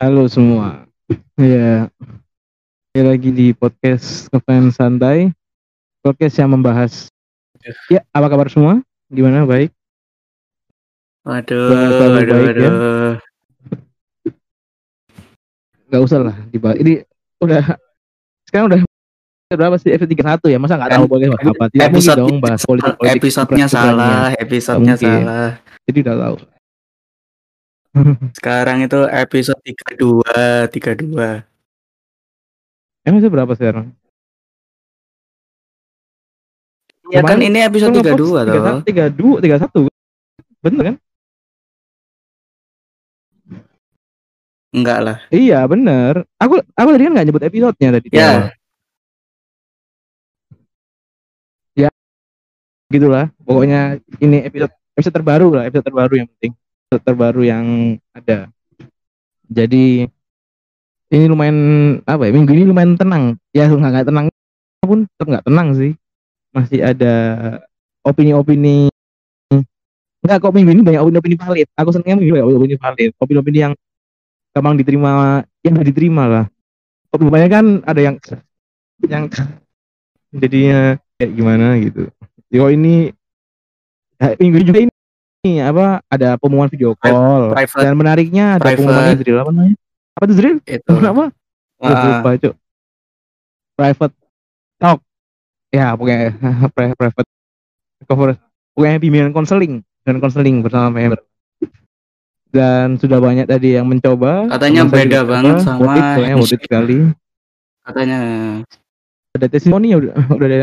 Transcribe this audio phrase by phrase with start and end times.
[0.00, 0.88] Halo semua.
[1.36, 1.92] Ya,
[2.88, 5.28] saya lagi di podcast Ngefans Santai.
[6.00, 7.12] Podcast yang membahas.
[7.92, 8.80] Ya, apa kabar semua?
[9.12, 9.44] Gimana?
[9.44, 9.76] Baik?
[11.20, 12.36] Bahasa lu waduh, baik ya.
[12.40, 13.12] waduh.
[15.92, 16.80] Gak usah lah dibahas.
[16.80, 17.04] Ini
[17.44, 17.76] udah
[18.48, 18.80] sekarang udah
[19.52, 20.56] berapa sih episode 31 ya?
[20.56, 21.64] Masa nggak tahu boleh bahas apa?
[21.68, 25.60] Tidak Episode dong bahas politik politik episodenya salah, episodenya salah.
[25.84, 26.36] Jadi udah tahu.
[28.38, 31.44] Sekarang itu episode 32, 32.
[33.02, 33.90] Emang itu berapa sekarang?
[37.10, 38.78] Ya kan Kemarin ini episode 32 toh.
[38.86, 39.90] 32, 31.
[40.62, 40.96] Bener kan?
[44.70, 45.16] Enggak lah.
[45.34, 46.22] Iya bener.
[46.38, 48.06] Aku aku tadi kan nggak nyebut episodenya tadi.
[48.06, 48.54] di awal.
[51.74, 51.90] Ya,
[52.86, 53.26] Gitulah.
[53.42, 56.54] Pokoknya ini episode episode terbaru lah, episode terbaru yang penting.
[56.90, 58.50] Terbaru yang ada.
[59.46, 60.10] Jadi
[61.10, 61.58] ini lumayan
[62.02, 62.34] apa ya?
[62.34, 63.38] Minggu ini lumayan tenang.
[63.54, 64.26] Ya nggak nggak tenang
[64.82, 65.92] pun tetap nggak tenang sih.
[66.50, 67.14] Masih ada
[68.02, 68.90] opini-opini.
[70.20, 71.68] Enggak kok minggu ini banyak opini-opini valid.
[71.78, 73.10] Aku senengnya minggu banyak opini valid.
[73.22, 73.72] Opini-opini yang
[74.50, 76.44] gampang diterima, yang nggak diterima lah.
[77.14, 78.16] Opini kan ada yang
[79.06, 79.30] yang
[80.34, 82.10] jadinya kayak gimana gitu.
[82.50, 83.14] Yo ini
[84.18, 84.89] eh, minggu ini juga ini,
[85.40, 87.80] ini apa ada pengumuman video call Private.
[87.80, 88.76] dan menariknya ada Private.
[88.78, 89.76] pengumuman Zril apa namanya?
[90.12, 90.56] Apa tuh Zril?
[90.60, 90.92] itu.
[91.00, 91.26] Gua
[91.80, 92.54] Wah, lupa cuk.
[93.72, 94.14] Private
[94.76, 95.00] talk.
[95.70, 96.36] Ya pokoknya
[96.74, 97.28] pri- private
[98.04, 98.36] cover
[98.70, 101.24] pokoknya bimbingan konseling dan konseling bersama member.
[102.50, 104.44] Dan sudah banyak tadi yang mencoba.
[104.50, 106.64] Katanya beda banget sama Worth it, pokoknya worth it handshake.
[106.66, 106.98] sekali.
[107.80, 108.18] katanya
[109.30, 110.56] Ada testimoni ya udah udah ada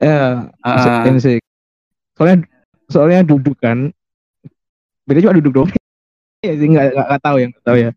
[0.00, 0.32] eh
[0.64, 1.04] Ah.
[1.04, 1.44] handshake.
[2.16, 2.48] Soalnya
[2.90, 3.94] soalnya duduk kan.
[5.06, 5.70] Beda cuma duduk doang.
[6.40, 7.90] Ya sih nggak nggak nggak tahu ya nggak tahu ya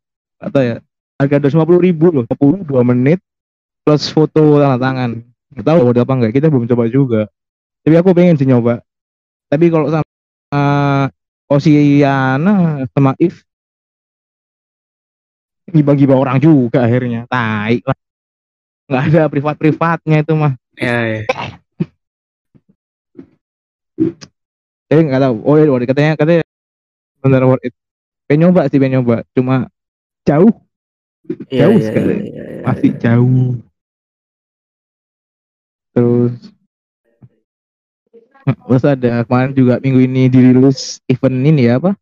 [0.44, 0.78] nggak tahu ya.
[1.16, 3.20] Harga dua lima puluh ribu loh, 10 dua menit
[3.88, 5.24] plus foto tanda tangan.
[5.56, 6.32] Nggak tahu ada apa enggak.
[6.36, 7.22] Kita belum coba juga.
[7.88, 8.84] Tapi aku pengen sih nyoba.
[9.48, 10.04] Tapi kalau sama
[10.52, 11.08] uh,
[11.48, 13.48] Osiana sama If
[15.72, 17.24] gibah-gibah orang juga akhirnya.
[17.32, 17.98] Tai lah.
[18.92, 20.54] Nggak ada privat-privatnya itu mah.
[20.76, 21.24] ya, ya.
[24.94, 25.36] Jadi nggak tahu.
[25.42, 25.90] Oh iya, worth it.
[25.90, 26.42] katanya katanya
[27.18, 27.74] benar worth it.
[28.30, 29.26] Pengen nyoba sih, pengen nyoba.
[29.34, 29.66] Cuma
[30.22, 30.54] jauh,
[31.50, 32.14] Iya, Jauh iya, sekali.
[32.14, 32.62] iya, iya, iya.
[32.62, 33.50] masih jauh.
[35.94, 36.34] Terus
[38.44, 41.96] terus ada kemarin juga minggu ini dirilis event ini ya apa?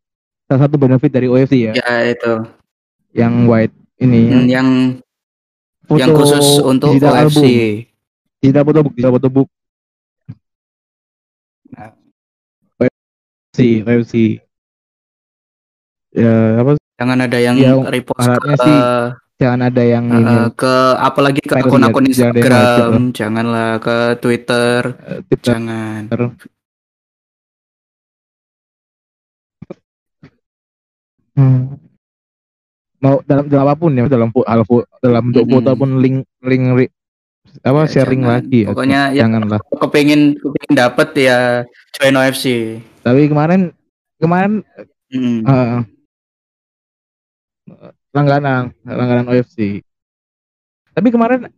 [0.44, 2.32] Salah satu benefit dari OFC ya, Ya itu.
[3.14, 4.68] yang white ini Hmm, yang
[5.88, 7.22] yang khusus untuk digital OFC.
[7.22, 7.46] album,
[8.42, 9.48] digital photobook, digital photobook.
[13.62, 14.14] OFC, OFC.
[16.12, 16.70] Ya apa?
[16.98, 18.78] Jangan ada yang Ya, repost ke sih
[19.40, 24.78] Jangan ada yang eh, ini ke apalagi ke akun-akun jangan yang Instagram, janganlah ke Twitter,
[25.02, 26.02] eh, Twitter jangan.
[31.32, 31.80] Hmm.
[33.02, 34.60] Mau dalam dalam apa pun ya, dalam hal
[35.02, 36.94] dalam bentuk foto pun link link ri-
[37.66, 38.32] apa Ya, sharing jangan.
[38.38, 38.68] lagi ya.
[38.70, 39.58] Pokoknya ya janganlah.
[39.74, 41.38] kepengin kepengin dapet ya
[41.92, 42.78] join OFC.
[43.02, 43.70] Tapi kemarin
[44.16, 44.62] kemarin
[45.12, 45.44] Mm.
[45.44, 45.78] eh,
[48.12, 49.84] langganan langganan OFC.
[50.92, 51.52] Tapi kemarin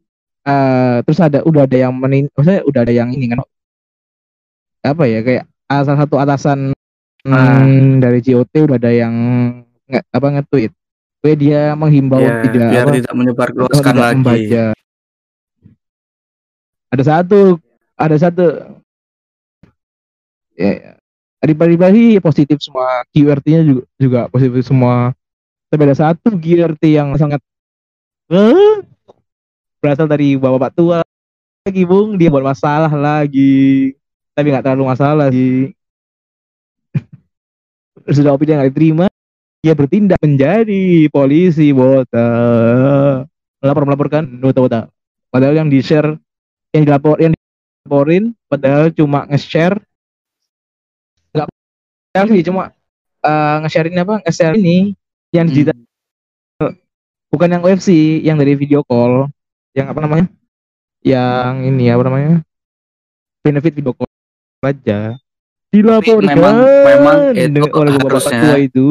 [0.44, 3.40] eh terus ada udah ada yang menin, maksudnya udah ada yang ini kan
[4.84, 6.74] apa ya kayak ah, salah satu atasan
[7.24, 9.14] hmm, dari JOT udah ada yang
[9.86, 10.72] nge, apa nge-tweet.
[11.24, 14.14] Kayak dia menghimbau Ya, tidak biar apa, tidak menyebar luaskan lagi.
[14.20, 14.64] membaca.
[16.90, 17.40] Ada satu,
[17.96, 18.44] ada satu.
[20.54, 21.00] Ya,
[21.52, 21.58] ya.
[21.58, 23.04] pribadi positif semua.
[23.12, 25.12] QRT-nya juga, juga positif semua.
[25.68, 27.42] Tapi ada satu QRT yang sangat
[28.30, 28.80] eh,
[29.82, 30.98] berasal dari bapak-bapak tua
[31.66, 32.16] lagi bung.
[32.16, 33.92] Dia buat masalah lagi.
[34.32, 35.74] Tapi nggak terlalu masalah sih.
[38.16, 39.06] Sudah opini yang nggak diterima
[39.64, 42.28] dia bertindak menjadi polisi bota
[43.64, 44.80] melapor melaporkan bota bota
[45.32, 46.20] padahal yang di share
[46.76, 49.80] yang dilapor yang dilaporin padahal cuma nge-share
[52.14, 52.70] sih cuma
[53.20, 54.94] eh, nge-share ini apa nge-share ini
[55.30, 55.52] yang Hmm.
[55.52, 55.78] digital.
[57.26, 57.90] Bukan yang OFC
[58.22, 59.26] yang dari video call.
[59.74, 60.26] Yang apa namanya?
[61.02, 62.32] Yang ini apa namanya?
[63.42, 64.06] Benefit video call
[64.62, 65.18] aja.
[65.74, 66.30] Dilaporkan.
[66.30, 68.88] Memang- memang itu oleh bapak tua itu.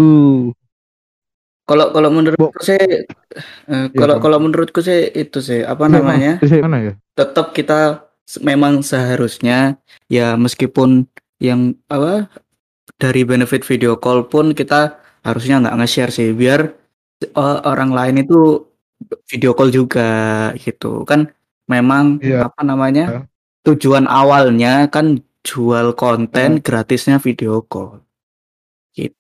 [1.64, 4.22] Kalau kalau menurutku sih eh, kalau Bang.
[4.22, 6.32] kalau menurutku sih itu sih apa Iya, namanya?
[6.60, 6.94] Mana ya?
[7.16, 8.04] Tetap kita
[8.44, 9.80] memang seharusnya
[10.12, 11.08] ya meskipun
[11.40, 12.28] yang apa
[13.00, 16.62] dari benefit video call pun kita harusnya nggak nge-share sih biar
[17.24, 18.68] eh, orang lain itu
[19.32, 20.10] video call juga
[20.60, 21.28] gitu kan
[21.72, 22.48] memang Iya.
[22.52, 23.20] apa namanya Iya.
[23.64, 26.64] tujuan awalnya kan jual konten Iya.
[26.64, 28.04] gratisnya video call
[28.96, 29.16] gitu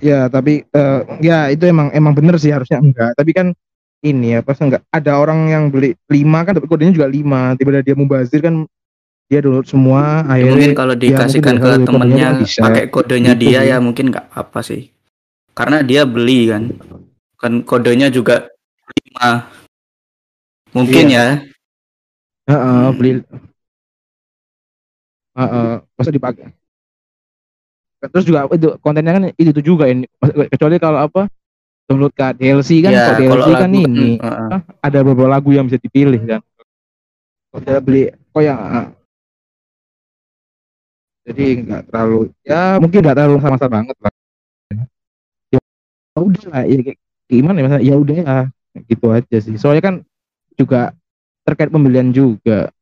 [0.00, 3.12] Ya, tapi eh, ya itu emang emang bener sih harusnya enggak.
[3.14, 3.46] Tapi kan
[4.02, 7.54] ini ya pas enggak ada orang yang beli lima kan tapi kodenya juga lima.
[7.54, 8.66] Tiba-tiba dia mubazir kan
[9.30, 12.28] dia download semua Ya, mungkin akhirnya kalau mungkin dikasihkan bisa ke temennya
[12.60, 14.92] pakai kodenya Gitu dia ya mungkin nggak apa sih
[15.56, 16.62] karena dia beli kan
[17.40, 18.50] kan kodenya juga
[18.92, 19.48] lima
[20.72, 21.16] mungkin Iya.
[21.16, 21.26] ya
[22.52, 22.96] Heeh, Hmm.
[22.98, 23.10] beli
[25.32, 26.52] Heeh, masa dipakai.
[28.02, 30.04] Terus juga itu kontennya kan itu juga ini
[30.52, 31.30] kecuali kalau apa
[31.86, 34.60] download ke DLC kan ya kalau kalau DLC kan lagu ini heeh.
[34.80, 36.40] ada beberapa lagu yang bisa dipilih kan.
[37.52, 38.88] Kalau beli oh yang ah.
[41.22, 44.14] jadi nggak terlalu ya mungkin nggak terlalu sama-sama banget lah.
[45.52, 45.60] Ya
[46.18, 46.94] udah lah ya,
[47.28, 48.36] gimana ya ya udah ya
[48.88, 49.54] gitu aja sih.
[49.60, 49.94] Soalnya kan
[50.56, 50.96] juga
[51.44, 52.72] terkait pembelian juga.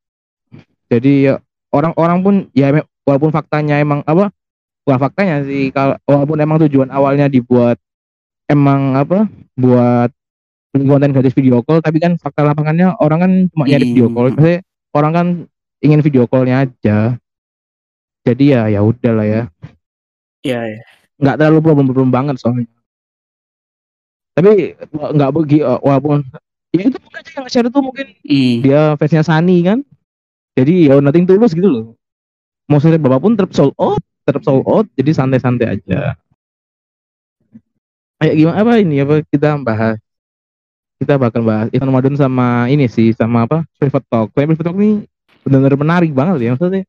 [0.91, 1.39] Jadi ya,
[1.71, 4.31] orang-orang pun ya walaupun faktanya emang apa
[4.87, 7.79] bukan faktanya sih kalau walaupun emang tujuan awalnya dibuat
[8.51, 10.11] emang apa buat
[10.75, 14.31] konten gratis video call tapi kan fakta lapangannya orang kan cuma nyari video call.
[14.31, 14.35] Hmm.
[14.39, 14.59] Maksudnya
[14.95, 15.27] orang kan
[15.83, 16.99] ingin video callnya aja.
[18.27, 19.43] Jadi ya ya udah lah ya.
[20.43, 20.83] Ya ya
[21.21, 22.67] nggak terlalu problem-problem banget soalnya.
[24.35, 26.25] Tapi nggak begi walaupun
[26.73, 28.57] ya itu mungkin aja yang share itu mungkin Hmm.
[28.65, 29.79] dia fansnya Sani kan.
[30.57, 31.85] Jadi ya nothing tulus gitu loh.
[32.71, 34.89] Mau sore berapapun tetap sold out tetap sold out.
[34.97, 36.17] Jadi santai-santai aja
[38.21, 39.97] kayak gimana apa ini apa kita bahas?
[41.01, 43.65] Kita bakal bahas Ethan Ramadan sama ini sih sama apa?
[43.81, 44.29] Private talk.
[44.37, 45.09] Soalnya private talk ini
[45.45, 46.85] benar-benar menarik banget ya maksudnya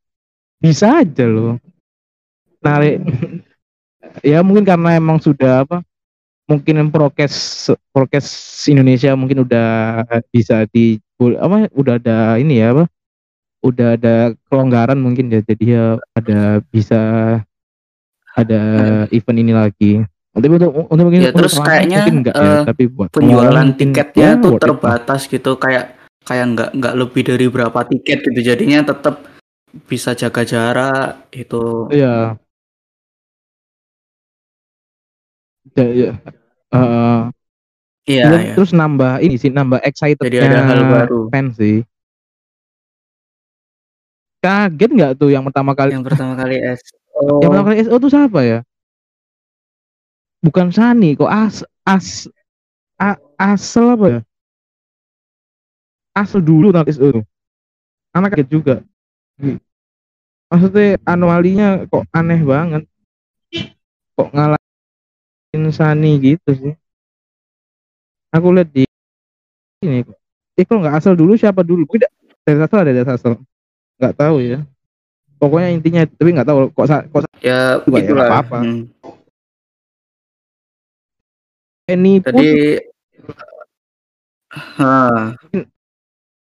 [0.61, 1.57] bisa aja loh
[2.61, 3.01] narik
[4.31, 5.81] ya mungkin karena emang sudah apa
[6.45, 8.27] mungkin prokes prokes
[8.67, 10.99] Indonesia mungkin udah bisa di
[11.39, 12.85] apa udah ada ini ya apa
[13.61, 14.15] udah ada
[14.49, 15.85] kelonggaran mungkin ya jadi ya
[16.17, 17.01] ada bisa
[18.35, 18.61] ada
[19.13, 19.91] event ini lagi
[20.31, 24.39] tapi untuk untuk mungkin Ya, terus kayaknya, enggak ya eh, tapi buat penjualan tiketnya ya
[24.39, 28.39] tuh terbatas gitu kayak kayak nggak nggak lebih dari berapa tiket gitu.
[28.39, 29.27] Jadinya tetap
[29.91, 32.35] bisa jaga jarak itu iya.
[35.71, 36.11] Ya, ya.
[36.71, 37.21] Eh,
[38.07, 41.27] iya ya, ya terus nambah ini sih nambah excited jadi ada hal baru.
[41.27, 41.83] fans sih.
[44.39, 45.91] Kaget nggak tuh yang pertama kali?
[45.91, 46.81] Yang pertama kali S
[47.21, 48.59] yang pertama kali SO tuh siapa ya
[50.41, 52.25] bukan Sani kok as as
[52.97, 54.21] a, asal apa ya?
[56.11, 57.23] Asal dulu nanti tuh
[58.11, 58.75] anak kaget juga.
[60.51, 62.83] Maksudnya anualinya kok aneh banget.
[64.19, 66.73] Kok ngalahin Sani gitu sih?
[68.35, 68.83] Aku lihat di
[69.81, 70.03] ini
[70.59, 71.39] eh kalau nggak asal dulu?
[71.39, 71.88] Siapa dulu?
[71.88, 72.03] Mungkin
[72.43, 73.39] dari asal ada dari asal
[73.97, 74.59] nggak tahu ya.
[75.41, 78.25] Pokoknya intinya tapi nggak tahu kok kok ya Juga ya, itulah.
[78.29, 78.59] apa-apa.
[78.61, 78.81] Hmm.
[81.87, 82.49] Ini pun Jadi
[84.77, 85.33] ha,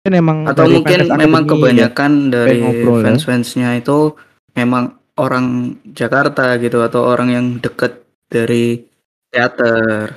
[0.05, 1.89] kan emang atau mungkin memang akademi ya.
[1.89, 3.05] kebanyakan dari ngobrol ya.
[3.09, 4.13] fans-fansnya itu
[4.53, 4.85] memang
[5.17, 5.47] orang
[5.91, 8.85] Jakarta gitu atau orang yang deket dari
[9.31, 10.11] teater.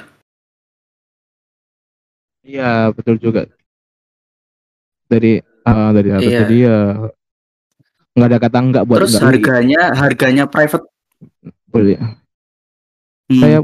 [2.44, 3.44] iya betul juga
[5.08, 6.40] dari ah, dari atas Iya.
[6.44, 6.78] jadi ya
[8.18, 10.86] nggak ada kata enggak buat Terus harganya harganya private.
[11.68, 12.00] boleh
[13.28, 13.44] Hmm.
[13.44, 13.62] kayak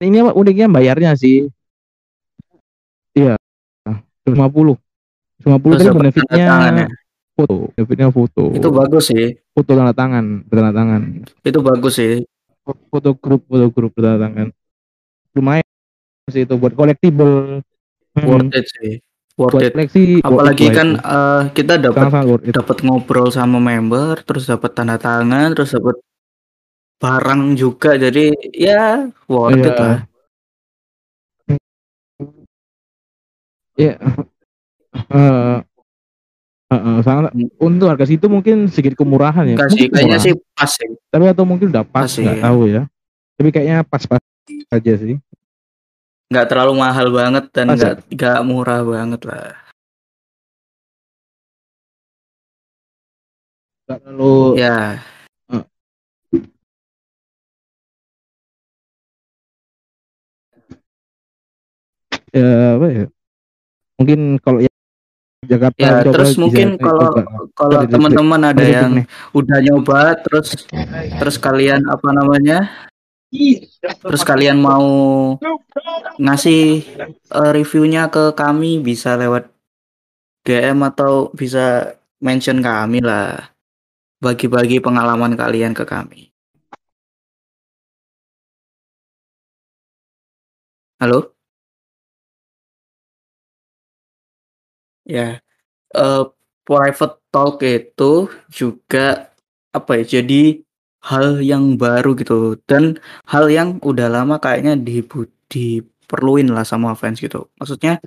[0.00, 1.46] ini apa uniknya bayarnya sih
[3.12, 3.36] iya
[4.24, 4.76] 150
[5.40, 6.86] 150 Terus tapi dapat benefitnya ya.
[7.32, 9.26] foto benefitnya foto Itu bagus sih.
[9.50, 11.02] foto tanda tangan tanda tangan
[11.40, 12.12] Itu bagus sih.
[12.64, 14.48] foto grup foto grup tanda tangan
[15.30, 15.66] lumayan
[16.26, 17.64] sih itu buat collectible
[18.10, 18.92] Hmm, Worth it sih.
[19.38, 19.72] Worth buat it.
[19.72, 22.10] koleksi Apalagi kan eh, kita dapat
[22.50, 25.94] dapat ngobrol sama member, terus dapat tanda tangan, terus dapat
[27.00, 27.96] barang juga.
[27.96, 29.80] Jadi ya worth it Iya.
[29.80, 29.98] lah.
[33.74, 33.94] Iya.
[35.10, 35.58] Eh,
[36.70, 39.56] eh, eh, sangat untuk harga situ mungkin sedikit kemurahan ya.
[39.56, 40.90] Enggak sih, Mungkin kayaknya sih pas sih.
[41.08, 42.42] Tapi atau mungkin udah pas nggak ya.
[42.44, 42.82] tahu ya.
[43.40, 44.20] Tapi kayaknya pas-pas
[44.70, 45.16] aja sih.
[46.30, 47.78] nggak terlalu mahal banget dan Pas ya?
[47.80, 49.50] nggak nggak murah banget lah.
[53.88, 54.76] Nggak terlalu Ya,
[62.30, 63.04] ya apa ya?
[64.00, 64.74] Mungkin kalau yang
[65.40, 67.22] Jakarta Ya, coba terus mungkin kalau coba.
[67.56, 69.06] kalau teman-teman ada yang nih.
[69.32, 70.52] udah nyoba terus
[71.16, 72.68] terus kalian apa namanya?
[74.02, 74.84] Terus kalian mau
[76.18, 76.82] ngasih
[77.14, 79.48] eh, reviewnya ke kami bisa lewat
[80.44, 83.54] DM atau bisa mention kami lah.
[84.20, 86.28] Bagi-bagi pengalaman kalian ke kami.
[91.00, 91.39] Halo?
[95.10, 95.28] Ya,
[95.96, 96.24] eh,
[96.68, 98.12] private talk itu
[98.58, 99.30] juga
[99.78, 100.04] apa ya?
[100.20, 100.62] Jadi
[101.10, 102.84] hal yang baru gitu dan
[103.32, 107.48] hal yang udah lama kayaknya dibu- diperluin lah sama fans gitu.
[107.60, 108.00] Maksudnya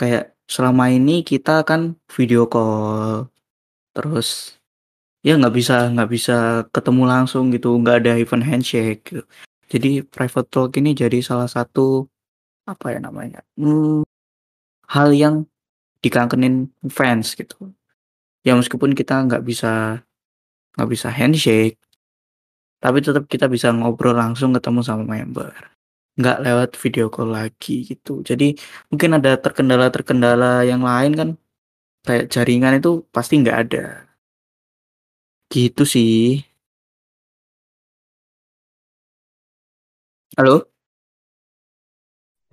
[0.00, 3.28] kayak selama ini kita kan video call
[3.96, 4.58] terus
[5.26, 6.34] ya nggak bisa nggak bisa
[6.74, 9.22] ketemu langsung gitu nggak ada event handshake gitu.
[9.72, 12.06] Jadi private talk ini jadi salah satu
[12.68, 14.02] apa ya namanya hmm,
[14.90, 15.46] hal yang
[16.06, 17.74] dikangenin fans gitu.
[18.46, 19.98] Ya meskipun kita nggak bisa
[20.78, 21.82] nggak bisa handshake,
[22.78, 25.50] tapi tetap kita bisa ngobrol langsung ketemu sama member.
[26.14, 28.22] Nggak lewat video call lagi gitu.
[28.22, 28.54] Jadi
[28.88, 31.28] mungkin ada terkendala-terkendala yang lain kan
[32.06, 34.06] kayak jaringan itu pasti nggak ada.
[35.50, 36.38] Gitu sih.
[40.38, 40.70] Halo?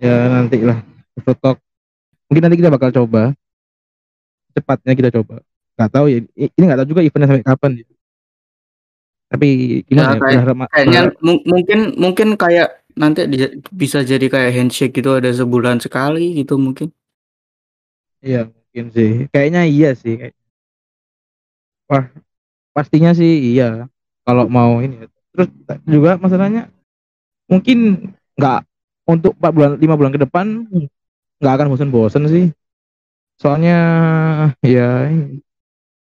[0.02, 0.82] Ya nanti lah.
[2.26, 3.36] Mungkin nanti kita bakal coba.
[4.54, 5.42] Cepatnya kita coba.
[5.74, 6.18] Gak tahu ya.
[6.34, 7.70] Ini gak tahu juga eventnya sampai kapan.
[7.76, 7.84] ya.
[9.34, 9.48] Tapi
[9.84, 10.20] gimana Ya, ya?
[10.20, 15.18] kayak- berharap- Kayaknya berharap- mu- mungkin mungkin kayak nanti di- bisa jadi kayak handshake gitu
[15.18, 16.94] ada sebulan sekali gitu mungkin.
[18.22, 19.10] Iya mungkin sih.
[19.28, 20.14] Kayaknya iya sih.
[20.16, 20.38] Kayak-
[21.84, 22.04] Wah
[22.70, 23.90] pastinya sih iya.
[24.22, 25.02] Kalau mau ini.
[25.02, 25.06] ya.
[25.34, 25.48] Terus
[25.84, 26.70] juga masalahnya
[27.44, 28.08] mungkin
[28.38, 28.60] nggak
[29.04, 30.46] untuk 4 bulan 5 bulan ke depan
[31.42, 32.46] nggak akan bosen-bosen sih.
[33.38, 33.78] Soalnya
[34.62, 35.10] ya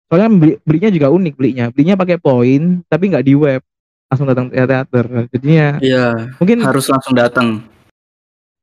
[0.05, 1.65] soalnya beli, belinya juga unik belinya.
[1.74, 3.62] Belinya pakai poin tapi nggak di web.
[4.05, 5.05] Langsung datang ke teater.
[5.34, 6.05] Jadinya Iya,
[6.38, 7.65] mungkin harus langsung datang.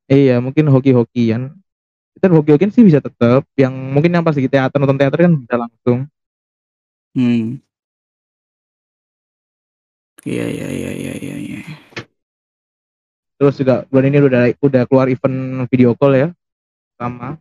[0.07, 1.51] iya mungkin hoki-hokian.
[2.15, 3.43] Kita hoki-hokian sih bisa tetap.
[3.59, 5.99] Yang mungkin yang pas di teater nonton teater kan bisa langsung.
[7.13, 7.59] Hmm.
[10.23, 11.37] Iya iya iya iya iya.
[11.43, 11.61] iya.
[13.37, 16.29] Terus juga bulan ini udah udah keluar event video call ya
[16.95, 17.35] sama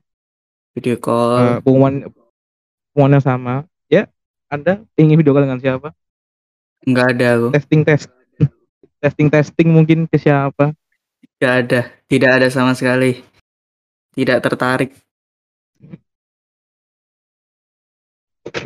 [0.72, 1.60] Video call.
[1.64, 2.08] pengumuman
[2.96, 3.56] pengumumannya sama.
[3.92, 4.08] Ya,
[4.48, 5.92] Anda ingin video call dengan siapa?
[6.88, 7.48] Nggak ada aku.
[7.52, 8.08] Testing test
[9.04, 10.72] testing testing mungkin ke siapa?
[11.40, 11.82] Nggak ada.
[12.08, 13.20] Tidak ada sama sekali.
[14.16, 14.96] Tidak tertarik.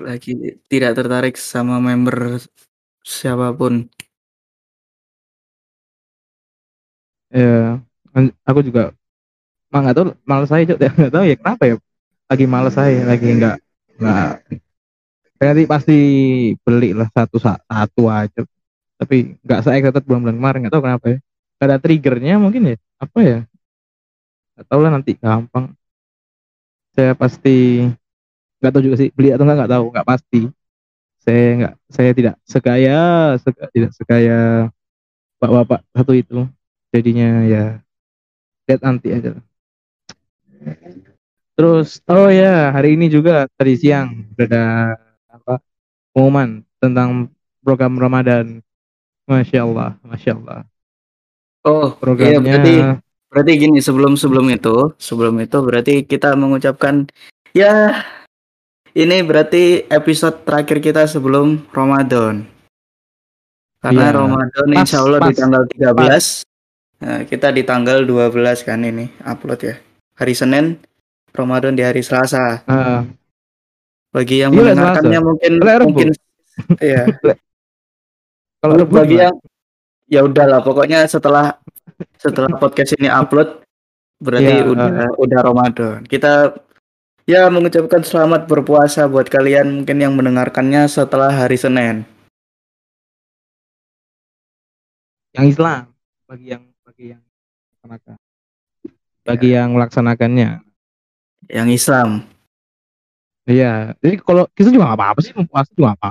[0.01, 2.41] Lagi tidak tertarik sama member
[3.01, 3.89] siapa pun.
[7.33, 7.81] Ya,
[8.47, 8.95] aku juga
[9.73, 10.77] mah nggak tahu malas saya Cok.
[10.97, 11.75] nggak tahu ya kenapa ya
[12.25, 13.57] lagi malas saya lagi nggak
[14.01, 14.31] nggak.
[15.35, 15.97] Nanti pasti
[16.65, 18.41] beli lah satu satu aja.
[18.97, 21.17] Tapi nggak saya excited bulan-bulan kemarin nggak tahu kenapa ya.
[21.55, 23.39] Nggak ada triggernya mungkin ya apa ya?
[24.57, 25.65] Nggak tahu lah nanti gampang.
[26.95, 27.85] Saya pasti
[28.63, 30.41] nggak tahu juga sih beli atau nggak nggak tahu nggak pasti.
[31.21, 32.99] Saya nggak saya tidak sekaya
[33.41, 34.39] seka- tidak sekaya
[35.37, 36.39] bapak-bapak satu itu
[36.89, 37.63] jadinya ya.
[38.65, 39.43] Lihat nanti aja lah.
[41.55, 44.95] Terus oh ya hari ini juga tadi siang ada
[45.31, 45.63] apa
[46.11, 47.31] pengumuman tentang
[47.63, 48.59] program Ramadan
[49.25, 50.61] Masya Allah Masya Allah
[51.65, 52.75] Oh, iya programnya berarti
[53.25, 57.09] berarti gini sebelum sebelum itu sebelum itu berarti kita mengucapkan
[57.57, 58.05] ya
[58.95, 62.47] ini berarti episode terakhir kita sebelum Ramadan.
[63.83, 64.15] Karena Iya.
[64.15, 66.45] Ramadan Pas, insya Allah di pas, tanggal 13
[66.95, 69.75] Nah, kita di tanggal 12 kan ini upload ya.
[70.15, 70.79] Hari Senin
[71.35, 72.63] Ramadan di hari Selasa.
[72.65, 73.03] ah,
[74.09, 75.27] Bagi yang Iya, mendengarkannya Selasa.
[75.27, 75.85] mungkin Rebu.
[75.85, 76.07] mungkin
[76.81, 77.03] ya.
[78.57, 79.35] kalau bagi yang
[80.07, 81.59] ya udahlah pokoknya setelah
[82.17, 83.59] setelah podcast ini upload
[84.17, 85.99] berarti Ya, udah udah Ramadan.
[86.03, 86.55] Kita
[87.25, 92.07] ya mengucapkan selamat berpuasa buat kalian mungkin yang mendengarkannya setelah hari Senin.
[95.31, 95.91] yang Islam
[96.25, 98.15] bagi yang bagi yang melaksanakan
[99.21, 100.49] bagi yang melaksanakannya
[101.47, 102.09] Yang Islam.
[103.45, 106.09] iya jadi kalau kita juga nggak apa-apa sih puasa juga apa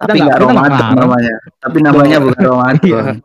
[0.00, 1.34] Tapi nggak- Ramadan namanya.
[1.60, 2.22] Tapi namanya Oh.
[2.26, 3.16] bukan Ramadan.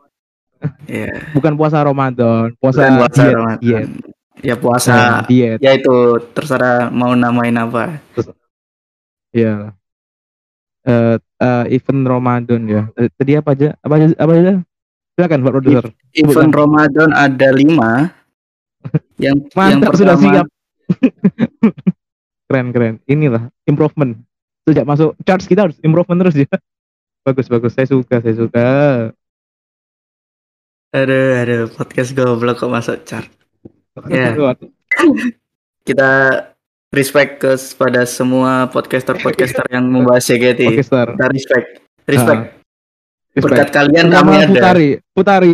[0.84, 1.10] Iya.
[1.32, 3.58] bukan puasa Ramadan puasa, Bukan puasa diet, Ramadan.
[3.58, 3.88] diet
[4.38, 4.92] Ya puasa.
[4.92, 5.96] Nah, diet Ya itu
[6.30, 7.98] terserah mau namain apa.
[9.30, 9.74] Iya.
[10.84, 12.82] Eh eh, event Ramadan ya.
[12.94, 13.74] Eh, Tadi apa aja?
[13.78, 14.06] Apa aja?
[14.14, 14.54] Apa aja?
[15.12, 15.84] Silakan Pak Produser.
[16.12, 18.14] Event Ramadan ada lima.
[19.18, 20.46] Yang yang Mantap sudah pertama siap.
[22.48, 24.16] Keren keren inilah improvement
[24.64, 26.48] sejak masuk charts kita harus improvement terus ya
[27.24, 28.68] bagus bagus saya suka saya suka
[30.88, 33.28] Aduh, aduh, podcast goblok kok masuk chart.
[34.08, 34.32] Ya.
[35.84, 36.10] Kita
[36.88, 40.64] respect ke pada semua podcaster-podcaster yang membahas JKT.
[40.64, 41.12] Podcaster.
[41.12, 41.66] Kita respect.
[42.08, 42.42] Respect.
[43.36, 43.44] Respect.
[43.44, 44.48] Berkat kalian kami ada.
[44.48, 45.52] Putari Putari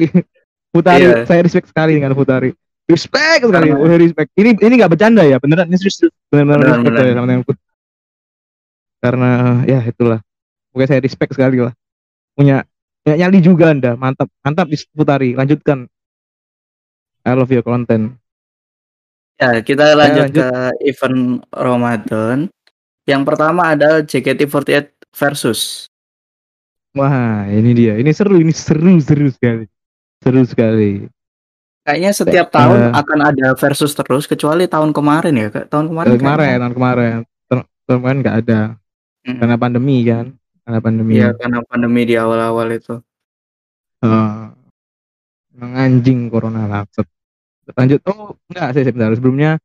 [0.70, 1.26] Putari Iya.
[1.26, 4.28] saya respect sekali dengan Putari respect sekali Karena- Udah respect.
[4.36, 5.36] Ini ini nggak bercanda ya?
[5.40, 6.04] Beneran ini serius?
[6.28, 7.04] Beneran Beneran, respect beneran.
[7.04, 7.62] saya sama Put-
[9.00, 9.30] karena
[9.68, 10.20] ya itulah.
[10.72, 11.72] Pokoknya saya respect sekali lah.
[12.34, 12.64] Punya
[13.04, 13.92] punya nyali juga anda.
[13.94, 15.86] Mantap mantap di Putari lanjutkan.
[17.24, 18.16] I love your content.
[19.34, 20.44] Ya, kita lanjut, lanjut.
[20.44, 20.48] ke
[20.86, 21.18] event
[21.50, 22.38] Ramadan.
[23.04, 25.88] Yang pertama adalah JKT48 versus.
[26.94, 27.98] wah ini dia.
[27.98, 29.66] Ini seru ini seru seru sekali.
[30.22, 31.04] Seru sekali
[31.84, 32.92] Kayaknya setiap Eh, tahun eh.
[32.96, 35.68] akan ada versus terus kecuali tahun kemarin ya, Kak.
[35.68, 36.08] Tahun kemarin.
[36.10, 37.16] tahun kemarin tahun kemarin
[37.84, 38.60] tahun kemarin nggak ada
[39.24, 39.38] Mm.
[39.40, 40.26] karena pandemi kan
[40.64, 43.00] karena pandemi Iya, karena pandemi di awal-awal itu.
[44.00, 44.40] Eh,
[45.52, 47.04] emang anjing corona lapset.
[47.72, 48.00] Lanjut.
[48.04, 49.12] Oh, enggak sih sebentar.
[49.12, 49.56] Sebelumnya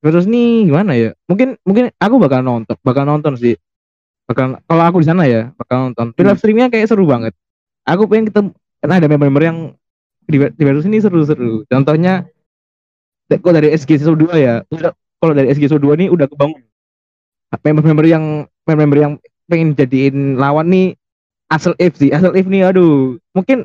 [0.00, 1.16] terus nih gimana ya?
[1.24, 3.56] Mungkin mungkin aku bakal nonton, bakal nonton sih.
[4.28, 6.12] Bakal kalau aku di sana ya, bakal nonton.
[6.12, 6.28] Tapi Hmm.
[6.32, 7.32] live streamnya kayak seru banget.
[7.84, 8.48] Aku pengen ketemu
[8.80, 9.58] karena ada member-member yang
[10.26, 11.64] di, di ini seru-seru.
[11.66, 12.26] Contohnya
[13.30, 14.62] kok dari SG 2 ya.
[14.70, 16.62] Udah, kalau dari SG 2 nih udah kebangun.
[17.62, 18.24] Member-member yang
[18.66, 19.12] member-member yang
[19.46, 20.98] pengen jadiin lawan nih
[21.46, 23.62] asal if sih asal if nih aduh mungkin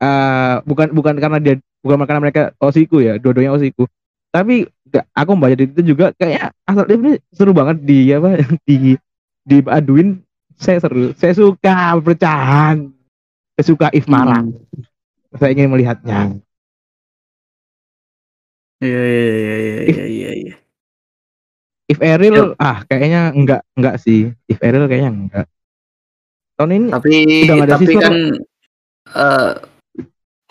[0.00, 3.84] eh bukan bukan karena dia bukan karena mereka osiku ya dua-duanya osiku
[4.32, 8.40] tapi nggak- aku membaca di itu juga kayak asal if ini seru banget di apa
[8.68, 8.96] di
[9.44, 10.24] di aduin
[10.56, 12.88] saya seru saya suka perpecahan
[13.56, 14.91] saya suka if marah Hmm.
[15.36, 16.40] Saya ingin melihatnya.
[18.82, 20.54] Iya, iya, iya, iya, iya, iya, iya.
[21.92, 24.32] if Eril ah kayaknya enggak enggak sih.
[24.48, 25.46] If Eril kayaknya enggak.
[26.56, 27.12] Tahun ini Tapi
[27.44, 28.16] Udah ada tapi siswa kan
[29.12, 29.50] eh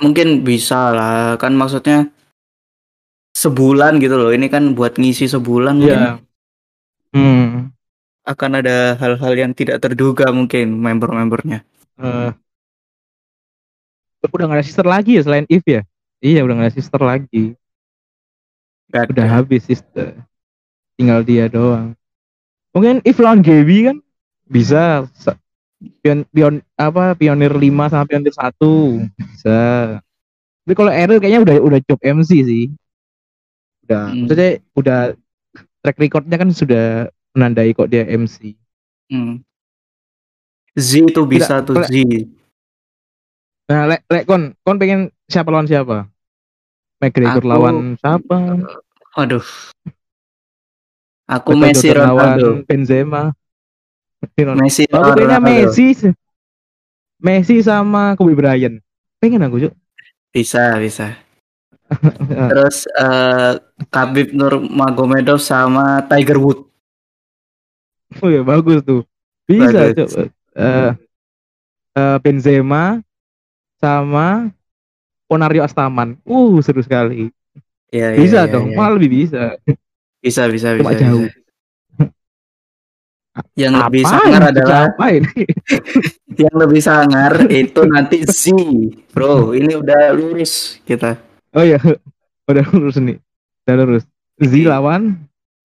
[0.02, 1.36] mungkin bisa lah.
[1.42, 2.14] Kan maksudnya
[3.34, 4.30] sebulan gitu loh.
[4.30, 5.98] Ini kan buat ngisi sebulan mungkin.
[5.98, 6.12] Ya
[7.18, 7.74] hmm.
[8.22, 11.66] Akan ada hal-hal yang tidak terduga mungkin member-membernya.
[12.02, 12.32] eh
[14.32, 15.82] udah nggak ada sister lagi ya selain if ya?
[16.20, 17.46] Iya udah nggak ada sister lagi.
[18.92, 19.34] Gak udah ada.
[19.40, 20.16] habis sister.
[20.96, 21.96] Tinggal dia doang.
[22.72, 23.98] Mungkin if lawan Gaby kan?
[24.46, 25.08] Bisa.
[25.16, 25.40] Sa-
[26.04, 29.60] pion, pion apa pionir 5 sama pionir 1 bisa.
[30.62, 32.66] Tapi kalau Eril kayaknya udah udah job MC sih.
[33.88, 34.24] Udah Hmm.
[34.24, 35.00] maksudnya udah
[35.82, 36.86] track recordnya kan sudah
[37.34, 38.54] menandai kok dia MC
[39.10, 39.42] Hmm.
[40.72, 41.92] Z itu bisa tuh Z.
[43.72, 46.12] nah lek lek kon kon pengen siapa lawan siapa
[47.00, 48.38] McGregor Aku- lawan siapa
[49.12, 49.44] Aduh.
[51.28, 52.64] Aku Betul, Messi Ronaldo.
[52.68, 53.32] Benzema
[54.60, 55.40] Messi Aku pengennya.
[55.40, 55.96] Messi
[57.20, 58.80] Messi sama Kobe Bryant
[59.24, 59.74] pengen aku Cuk.
[60.32, 61.16] Bisa, bisa.
[62.52, 63.60] Terus eh
[63.92, 66.60] Khabib Nurmagomedov sama Tiger Wood.
[68.20, 69.04] oh ya bagus tuh
[69.48, 70.12] bisa Bagus.
[70.16, 70.28] Cuk.
[70.56, 70.92] Eh,
[71.96, 73.00] eh, Benzema
[73.82, 74.54] sama
[75.26, 77.34] Ponario Astaman uh seru sekali
[77.90, 78.78] Iya, bisa iya, dong iya, iya.
[78.78, 79.58] malah lebih bisa
[80.22, 81.02] Bisa, bisa, Cuma bisa.
[81.02, 81.26] jauh.
[81.26, 81.40] bisa.
[83.60, 84.20] Yang lebih Apaan?
[84.22, 85.06] sangar adalah apa
[86.42, 88.44] yang lebih sangar itu nanti Z,
[89.10, 89.52] bro.
[89.52, 91.16] Ini udah lurus kita.
[91.52, 91.80] oh ya
[92.48, 93.20] udah lurus nih
[93.64, 94.04] udah lurus
[94.38, 95.20] Z lawan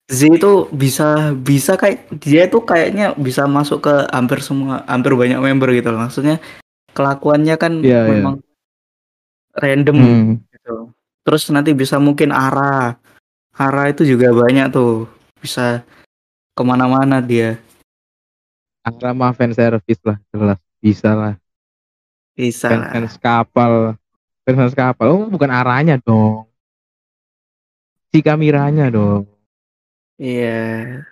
[0.06, 5.38] Z itu bisa bisa kayak dia itu kayaknya bisa masuk ke hampir semua hampir banyak
[5.38, 6.06] member gitu loh.
[6.06, 6.38] Maksudnya
[6.96, 8.12] kelakuannya kan Iya, iya.
[8.16, 8.34] memang
[9.52, 10.76] random hmm, gitu.
[11.28, 12.96] Terus nanti bisa mungkin arah.
[13.52, 15.04] Arah itu juga banyak tuh.
[15.36, 15.84] Bisa
[16.56, 17.60] ke mana-mana dia.
[18.80, 21.34] Arama fan service lah jelas bisa lah
[22.38, 22.70] Bisa.
[22.70, 23.72] fans fans kapal
[24.46, 26.46] fans fans kapal oh bukan arahnya dong
[28.14, 29.26] si kameranya dong
[30.16, 31.04] Iya.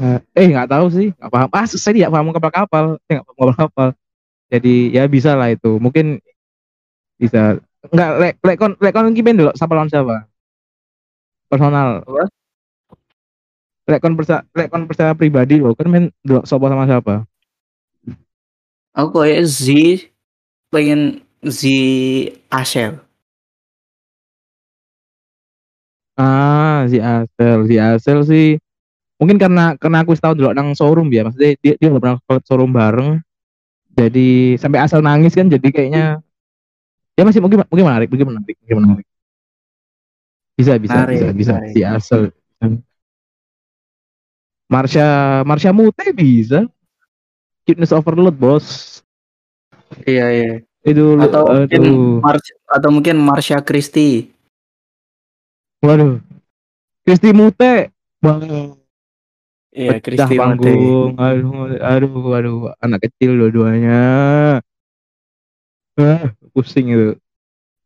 [0.00, 3.26] Eh, eh nggak tahu sih nggak paham ah saya tidak paham kapal kapal saya nggak
[3.26, 3.88] paham kapal kapal
[4.48, 5.76] jadi ya bisa lah itu.
[5.76, 6.20] Mungkin
[7.20, 7.60] bisa.
[7.88, 10.26] Nggak lek lek kon lek kon dulu siapa lawan siapa?
[11.48, 12.04] Personal.
[12.04, 12.24] Apa?
[13.88, 17.14] lek kon persa lek kon percaya pribadi loh kan main dulu siapa sama siapa?
[18.92, 19.64] Aku kayak Z
[20.68, 21.64] pengen Z
[22.52, 23.00] Ashel.
[26.18, 28.48] ah si Asel si Asel sih.
[29.18, 32.34] Mungkin karena karena aku tahu dulu nang showroom ya maksudnya dia dia udah pernah ke
[32.46, 33.22] showroom bareng
[33.98, 36.22] jadi sampai Asel nangis kan jadi kayaknya
[37.18, 39.06] ya masih mungkin mungkin menarik mungkin menarik mungkin menarik.
[40.54, 41.52] Bisa bisa Menarik, bisa bisa.
[41.58, 41.72] menarik.
[41.74, 42.22] si Asel
[44.70, 45.06] Marsha
[45.42, 46.62] Marsha Mute bisa.
[47.66, 49.00] Cuteness overload bos.
[50.06, 50.54] Iya iya.
[50.86, 54.30] itu Atau mungkin aduh Mars atau mungkin Marsha Christie.
[55.82, 56.22] waduh.
[57.02, 57.90] Kristi Mute.
[58.22, 58.38] Wah,
[59.78, 60.34] Iya, Mate.
[60.34, 64.00] panggung aduh aduh aduh anak kecil dua-duanya
[65.98, 67.08] ah pusing itu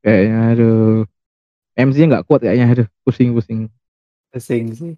[0.01, 1.05] kayaknya aduh
[1.77, 3.69] MC nya nggak kuat kayaknya aduh pusing pusing
[4.33, 4.93] Pusing sih.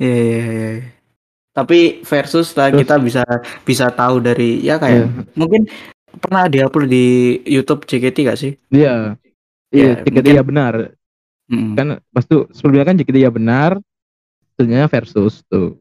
[0.00, 0.70] Iya iya iya.
[1.52, 3.22] Tapi versus lah Terus- kita bisa
[3.62, 5.08] bisa tahu dari ya kayak Iya.
[5.36, 5.68] mungkin
[6.16, 7.06] pernah diupload di
[7.44, 8.56] YouTube JKT gak sih?
[8.72, 9.20] Iya.
[9.68, 10.74] Ya, Iya, JKT mungkin- ya benar.
[11.52, 11.72] Mm.
[11.76, 13.76] Kan pas tuh sebelumnya kan JKT ya benar,
[14.54, 15.78] sebenarnya versus tuh.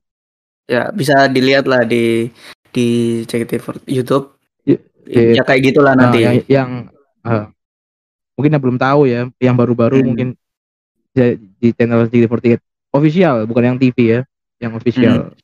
[0.66, 2.32] Ya bisa dilihat lah di
[2.74, 3.22] di
[3.60, 4.34] for YouTube.
[4.64, 5.32] Iya, iya.
[5.40, 6.24] Ya kayak gitulah Nah, nanti.
[6.24, 6.70] yang, yang
[7.22, 7.52] ah,
[8.34, 10.08] mungkin yang belum tahu ya, yang baru-baru Hmm.
[10.10, 10.28] mungkin
[11.14, 11.22] di,
[11.62, 12.58] di channel JKT48
[12.90, 14.20] official, bukan yang TV ya,
[14.58, 15.36] yang official.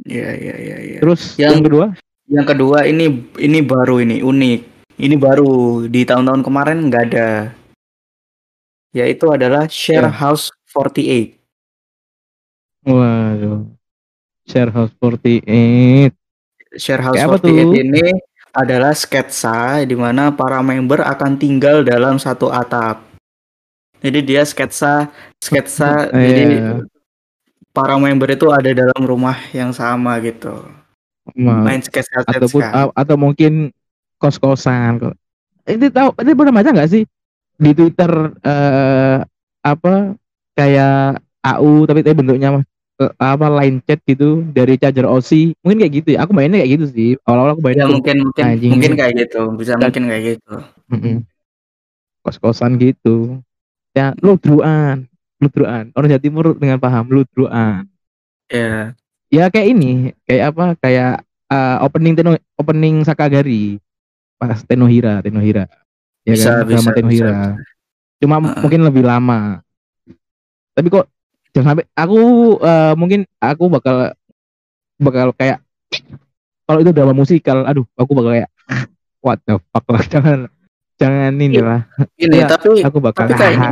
[0.00, 0.98] Iya iya iya iya.
[1.04, 1.86] Terus Yang- yang kedua,
[2.30, 3.06] Yang kedua ini
[3.42, 4.60] ini baru ini unik.
[5.02, 7.28] Ini baru di tahun-tahun kemarin nggak ada.
[8.90, 10.12] Yaitu adalah Share Ya.
[10.12, 11.38] House 48.
[12.82, 13.68] waduh,
[14.46, 16.10] Share House 48.
[16.74, 17.74] Share House Kayak apa 48 tuh?
[17.76, 18.04] ini
[18.50, 23.02] adalah sketsa di mana para member akan tinggal dalam satu atap.
[24.00, 26.70] Jadi dia sketsa sketsa jadi Iya.
[27.70, 30.66] para member itu ada dalam rumah yang sama gitu.
[31.36, 33.70] Ma- Main sketsa ataupun atau mungkin
[34.16, 35.14] kos-kosan kok.
[35.68, 37.04] Ini tahu ini pernah baca nggak sih
[37.60, 39.18] di Twitter eh
[39.60, 40.16] apa
[40.56, 42.64] kayak AU tapi tapi bentuknya
[42.98, 46.72] eh, apa line chat gitu dari charger OSI mungkin kayak gitu ya aku mainnya kayak
[46.74, 48.70] gitu sih awal-awal aku mainnya Ya mungkin mungkin Anjing.
[48.72, 49.40] mungkin kayak gitu.
[49.54, 50.54] Bisa Dan- mungkin kayak gitu.
[50.90, 51.16] mm-mm,
[52.20, 53.40] kos-kosan gitu
[53.92, 55.08] ya ludruan
[55.40, 57.84] ludruan orang Jawa Timur dengan paham ludruan
[58.50, 58.92] Ya.
[59.30, 59.90] ya kayak ini
[60.26, 61.12] kayak apa kayak
[61.46, 63.78] eh, opening teno opening Sakagari
[64.36, 65.70] pas Tenohira Tenohira
[66.22, 66.66] ya Bisa, kan?
[66.66, 67.30] bisa, Tenohira bisa,
[68.18, 68.60] cuma Heeh.
[68.60, 69.64] mungkin lebih lama.
[70.70, 71.06] Tapi kok
[71.50, 72.18] jangan sampai aku
[72.58, 74.14] eh, mungkin aku bakal
[74.96, 75.58] bakal kayak
[76.62, 78.50] kalau itu drama musikal aduh aku bakal kayak
[79.18, 80.38] what the fuck lah jangan
[80.94, 81.64] jangan ini Iya.
[81.64, 81.80] lah.
[82.14, 83.70] Ini Iya, tapi aku bakal tapi kayaknya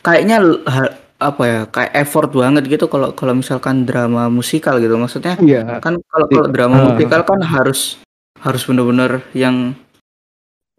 [0.00, 4.96] kayaknya l- ha- apa ya kayak effort banget gitu kalau kalau misalkan drama musikal gitu.
[4.96, 5.78] Maksudnya iya.
[5.78, 6.84] kan kalau Iya, kalau drama ah.
[6.90, 8.00] musikal kan harus
[8.40, 9.76] harus bener-bener yang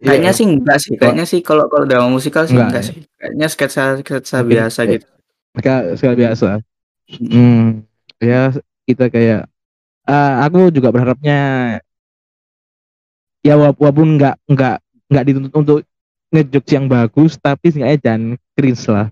[0.02, 0.18] Iya.
[0.18, 2.88] kayaknya sih enggak sih kayaknya sih kalau kalau drama musikal sih Enggak, enggak, ya.
[2.90, 2.96] sih.
[3.14, 5.06] Kayaknya sketsa sketsa Mungkin, biasa eh, gitu.
[5.54, 6.48] Mereka sekali biasa.
[7.30, 7.66] Hmm.
[8.18, 8.42] Ya
[8.82, 9.40] kita kayak
[10.04, 11.38] eh, aku juga berharapnya
[13.42, 15.78] ya wala- walaupun nggak nggak nggak dituntut untuk
[16.32, 18.22] ngejokes yang bagus tapi seenggaknya jangan
[18.58, 19.06] cringe lah.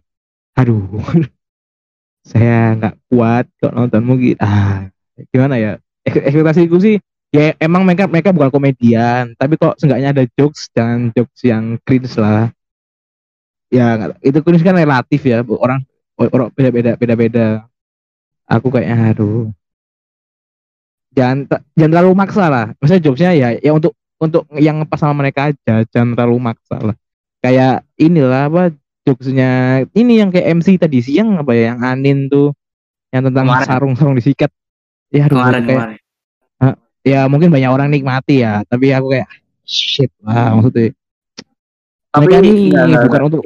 [0.59, 0.83] Aduh
[2.31, 4.91] saya nggak kuat kok nonton mungkin ah
[5.31, 5.73] gimana ya?
[6.03, 6.97] Ek- ekspektasiku sih
[7.31, 12.11] ya emang mereka mereka bukan komedian tapi kok seenggaknya ada jokes jangan jokes yang cringe
[12.19, 12.51] lah.
[13.71, 15.87] Ya itu cringe kan relatif ya orang
[16.19, 17.47] orang beda-beda beda-beda
[18.51, 19.55] aku kayaknya aduh.
[21.15, 21.47] Jangan
[21.79, 22.67] jangan terlalu maksa lah.
[22.83, 26.97] Maksudnya jokesnya ya ya untuk untuk yang pas sama mereka aja jangan terlalu maksa lah.
[27.41, 28.75] Kayak inilah apa
[29.07, 32.53] jokesnya ini yang kayak MC tadi siang apa ya yang Anin tuh
[33.15, 33.67] yang tentang Kemarin.
[33.67, 34.51] sarung sarung disikat.
[35.11, 36.10] Ya aduh kemarin kayak kemarin
[37.01, 39.29] ya mungkin banyak orang nikmati ya tapi aku kayak
[39.65, 40.93] shit lah maksudnya
[42.11, 43.23] tapi mereka ini enggak, bukan enggak.
[43.31, 43.43] untuk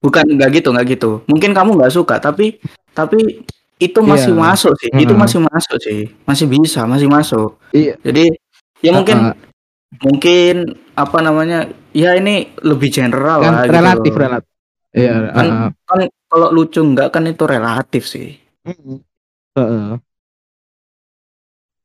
[0.00, 2.56] bukan enggak gitu enggak gitu mungkin kamu nggak suka tapi
[2.90, 3.44] tapi
[3.76, 4.40] itu masih Iya.
[4.40, 5.20] masuk sih itu Heeh.
[5.20, 8.32] masih masuk sih masih bisa masih masuk iya jadi
[8.80, 9.36] ya mungkin uh-uh.
[10.00, 10.54] mungkin
[10.96, 14.20] apa namanya ya ini lebih general kan lah gitu relatif loh.
[14.24, 14.50] relatif
[14.96, 15.70] iya Kan- uh-uh.
[15.84, 18.40] kan kalau lucu enggak kan itu relatif sih
[19.54, 20.00] Heeh.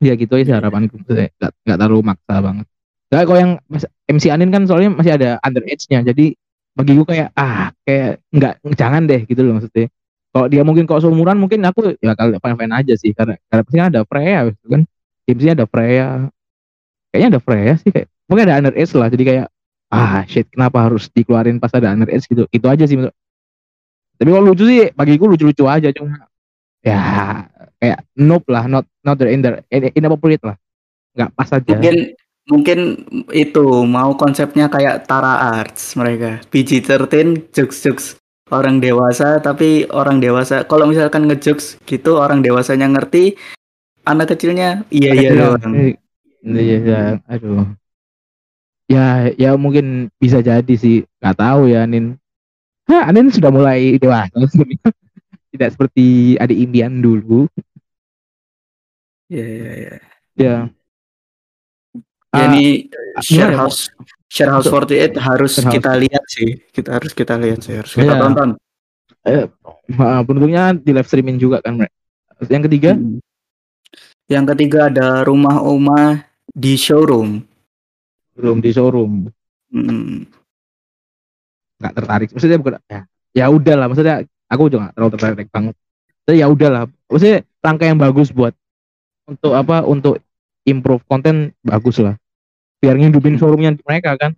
[0.01, 2.65] Ya gitu aja sih harapanku Maksudnya nggak nggak terlalu maksa banget.
[3.11, 3.51] Nah, kalau yang
[4.07, 6.31] MC Anin kan soalnya masih ada underage-nya, jadi
[6.73, 9.91] bagiku kayak ah kayak nggak jangan deh gitu loh maksudnya.
[10.31, 13.61] Kalau dia mungkin kalau seumuran mungkin aku ya kalau fine fine aja sih karena karena
[13.67, 14.81] pasti kan ada Freya gitu kan.
[15.27, 16.07] MC-nya ada Freya.
[17.11, 19.47] Kayaknya ada Freya sih kayak mungkin ada underage lah jadi kayak
[19.91, 22.47] ah shit kenapa harus dikeluarin pas ada underage gitu.
[22.47, 23.17] Itu aja sih menurut-
[24.15, 26.31] Tapi kalau lucu sih bagiku lucu-lucu aja cuma
[26.79, 26.97] ya
[27.81, 30.55] kayak noob lah not not the in the in- inappropriate lah.
[31.17, 31.65] Nggak pas aja.
[31.73, 31.95] Mungkin
[32.45, 32.79] mungkin
[33.33, 36.37] itu mau konsepnya kayak Tara Arts mereka.
[36.53, 38.21] PG-13 jokes-jokes
[38.53, 40.61] orang dewasa tapi orang dewasa.
[40.69, 43.33] Kalau misalkan ngejokes gitu orang dewasanya ngerti
[44.05, 45.73] anak kecilnya iya iya doang.
[45.73, 47.65] iya iya iya, aduh.
[48.85, 51.07] Ya ya mungkin bisa jadi sih.
[51.17, 52.19] Nggak tahu ya Anin.
[52.91, 54.35] Hah, Anin sudah mulai dewasa.
[55.51, 57.47] Tidak seperti adik Indian dulu.
[59.31, 59.95] Ya, ya, ya.
[60.35, 60.55] Ya.
[60.55, 60.55] Ya
[62.31, 62.87] Ah, ini
[63.19, 63.91] share gimana, house
[64.27, 65.75] share house 48 harus Share House.
[65.75, 66.49] kita lihat sih.
[66.69, 68.21] Kita harus kita lihat sih, harus kita Iya.
[68.21, 68.49] tonton.
[69.21, 69.45] eh,
[70.23, 71.91] beruntungnya di live streaming juga kan, Bre.
[72.47, 73.19] Yang ketiga, Hmm.
[74.25, 77.43] Yang ketiga ada rumah Oma di showroom.
[78.31, 79.27] belum di showroom.
[79.69, 80.23] Hmm.
[81.77, 83.01] nggak tertarik maksudnya bukan ya
[83.33, 84.15] ya udahlah maksudnya
[84.45, 85.75] aku juga nggak terlalu tertarik banget
[86.23, 88.53] jadi ya udahlah maksudnya langkah yang bagus buat
[89.31, 90.19] untuk apa untuk
[90.67, 92.19] improve konten bagus lah.
[92.83, 94.31] Biar ngidupin showroomnya mereka kan?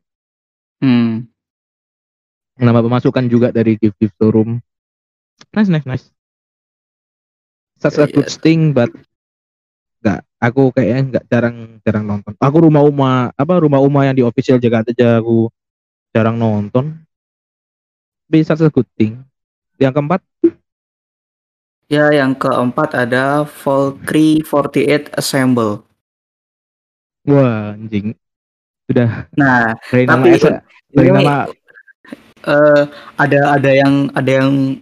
[0.84, 1.26] Hmm.
[2.54, 4.62] nambah pemasukan juga dari gift gift showroom.
[5.58, 6.06] Nice nice nice.
[7.82, 8.14] Such a Iya.
[8.14, 8.94] good thing but
[10.06, 12.34] nggak aku kayaknya nggak jarang jarang nonton.
[12.38, 15.50] Aku rumah uma apa rumah uma yang di official Jakarta aja aku
[16.14, 16.94] jarang nonton.
[18.30, 19.18] Tapi such a good thing.
[19.82, 20.22] Yang keempat
[21.92, 25.84] Ya, yang keempat ada Valkyrie 48 Assemble.
[27.28, 28.16] Wah, anjing.
[28.88, 30.50] Sudah Nah, dari nama Tapi, Esa,
[30.92, 31.38] dari ini- nama
[32.44, 32.84] eh
[33.16, 34.76] ada ada yang ada yang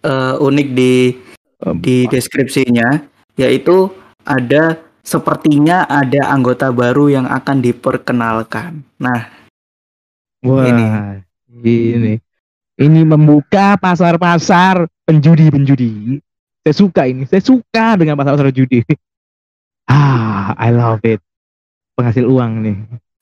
[0.00, 1.12] eh, unik di
[1.60, 3.04] em, di deskripsinya
[3.36, 3.92] yaitu
[4.24, 8.80] ada sepertinya ada anggota baru yang akan diperkenalkan.
[8.96, 9.28] Nah,
[10.40, 10.86] wah, ini.
[11.60, 12.14] ini.
[12.80, 13.00] ini.
[13.04, 16.24] membuka pasar-pasar penjudi-penjudi.
[16.64, 17.28] Saya suka ini.
[17.28, 18.80] Saya suka dengan pasar-pasar judi.
[19.84, 21.20] Ah, I love it.
[21.92, 22.76] Penghasil uang nih.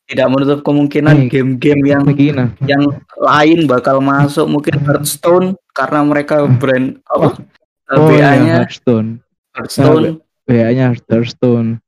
[0.06, 2.54] tidak menutup kemungkinan game-game yang Begini.
[2.62, 7.42] yang lain bakal masuk mungkin Hearthstone karena mereka brand apa?
[7.90, 9.18] eh, Oh, ya, BA-nya Hearthstone.
[9.58, 10.22] Hearthstone.
[10.44, 11.82] BA-nya Hearthstone.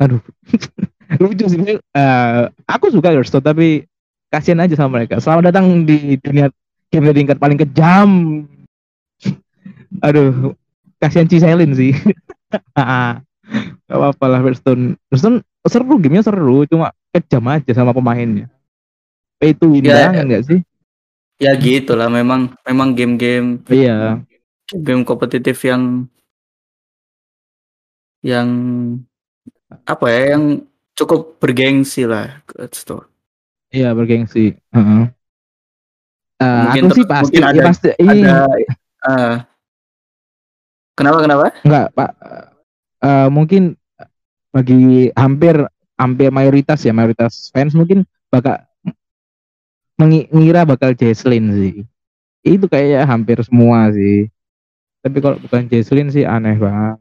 [0.00, 0.24] Aduh.
[1.20, 1.60] Lucu sih.
[1.76, 3.84] Eh, aku suka Hearthstone tapi
[4.32, 5.20] kasihan aja sama mereka.
[5.20, 6.48] Selamat datang di dunia
[6.88, 8.08] game tingkat paling kejam.
[10.06, 10.56] Aduh,
[11.04, 11.92] kasihan Ciselin sih.
[13.84, 14.96] Gak apa-apa lah Hearthstone.
[15.12, 18.48] Hearthstone seru, gamenya seru, cuma kejam aja sama pemainnya.
[19.36, 20.60] Pay to win Ya, banget nggak sih?
[21.36, 24.22] Ya gitulah memang memang game-game Iya,
[24.72, 26.06] game kompetitif yang
[28.24, 28.48] yang
[29.84, 30.64] apa ya yang
[30.94, 33.10] cukup bergengsi lah Hearthstone.
[33.68, 34.54] iya bergengsi.
[34.72, 35.02] Heeh.
[36.38, 38.36] Eh, Mungkin aku sih pasti, mungkin ada- iya, pasti ini Ada
[39.04, 39.34] eh,
[40.94, 41.46] kenapa kenapa?
[41.62, 42.10] enggak Pak.
[43.04, 43.62] Eh, mungkin
[44.48, 45.66] bagi hampir
[45.98, 48.62] hampir mayoritas ya mayoritas fans mungkin bakal
[49.98, 51.74] mengira bakal Jesslyn sih.
[52.44, 54.26] Itu kayak hampir semua sih.
[55.04, 56.98] Tapi kalau bukan Jesslyn sih aneh banget.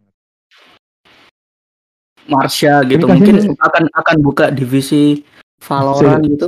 [2.24, 5.28] Marsha gitu Tapi mungkin kasih- akan akan buka divisi
[5.64, 6.48] Valorant gitu.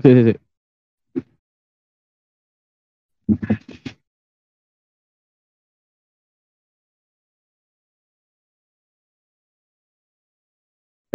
[0.00, 0.34] Si, si, si.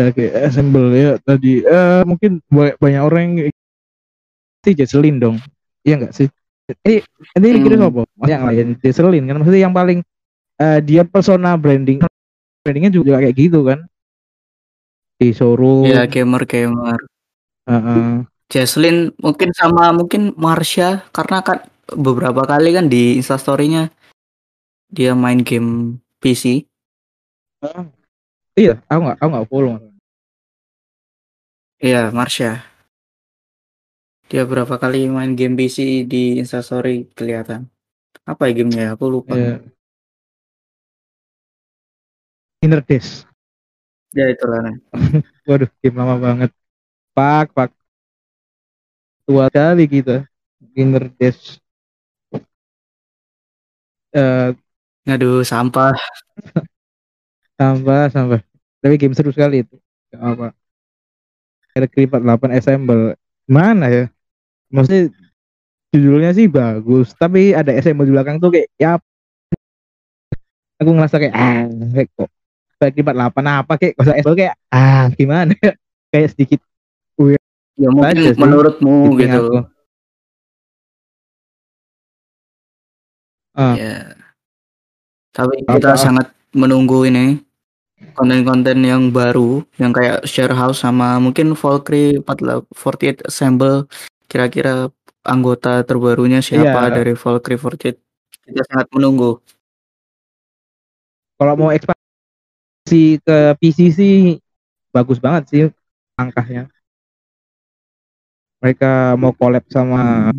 [0.02, 1.62] Oke, assemble ya tadi.
[1.62, 3.54] Eh mungkin ba- banyak orang yang
[4.62, 5.38] si Jesselyn dong.
[5.86, 6.28] Iya enggak sih?
[6.88, 7.04] Eh,
[7.36, 7.64] ini Hmm.
[7.66, 8.02] kira apa?
[8.24, 10.00] Yang lain Jesselyn kan maksudnya yang paling
[10.58, 12.00] eh, dia persona branding
[12.62, 13.82] brandingnya juga kayak gitu kan
[15.18, 15.90] di showroom.
[15.90, 17.02] Ya gamer gamer.
[17.68, 18.26] Heeh.
[18.52, 23.90] Jesslyn mungkin sama mungkin Marsha karena kan beberapa kali kan di instastorynya
[24.92, 26.68] dia main game PC.
[28.54, 29.76] Iya, aku nggak aku nggak follow.
[31.82, 32.62] Iya Marsha.
[34.30, 37.66] Dia berapa kali main game PC di instastory kelihatan.
[38.22, 38.84] Apa ya gamenya?
[38.86, 38.90] ya?
[38.94, 39.34] Aku lupa.
[39.34, 39.66] Iya.
[42.62, 43.26] Inner Days.
[44.14, 44.62] Ya itulah.
[44.62, 44.78] nah.
[45.50, 46.52] Waduh, game lama banget.
[47.18, 47.74] Pak, pak.
[49.26, 50.30] Tua kali kita.
[50.78, 51.58] Inner Days.
[54.14, 54.54] Eh,
[55.10, 55.98] Aduh sampah.
[57.58, 58.42] sampah, sampah.
[58.86, 59.76] Tapi game seru sekali itu.
[60.14, 60.61] Gak apa.
[61.72, 63.16] Ada Kripat 8 Assemble.
[63.48, 64.06] Mana ya?
[64.72, 65.12] Maksudnya
[65.92, 68.96] judulnya sih bagus, tapi ada Assemble di belakang tuh kayak ya
[70.80, 72.30] aku ngerasa kayak ah kayak kok
[72.80, 75.74] kayak Kripat 8 apa kayak kok Assemble kayak ah gimana ya?
[76.12, 76.60] Kayak sedikit
[77.80, 79.42] Ya mungkin menurutmu feeling gitu.
[79.48, 79.58] aku.
[83.56, 83.76] Ah.
[83.80, 83.96] Ya.
[85.32, 86.00] Tapi kita Apa?
[86.00, 87.40] sangat menunggu ini
[88.18, 93.86] konten-konten yang baru yang kayak share house sama mungkin Valkyrie 48 Assemble
[94.28, 94.90] kira-kira
[95.22, 96.96] anggota terbarunya siapa Iya.
[96.98, 97.98] dari Valkyrie 48
[98.46, 99.38] kita sangat menunggu
[101.38, 104.16] kalau mau ekspansi ke PC sih
[104.94, 105.64] bagus banget sih
[106.20, 106.70] langkahnya.
[108.62, 110.30] Mereka mau collab sama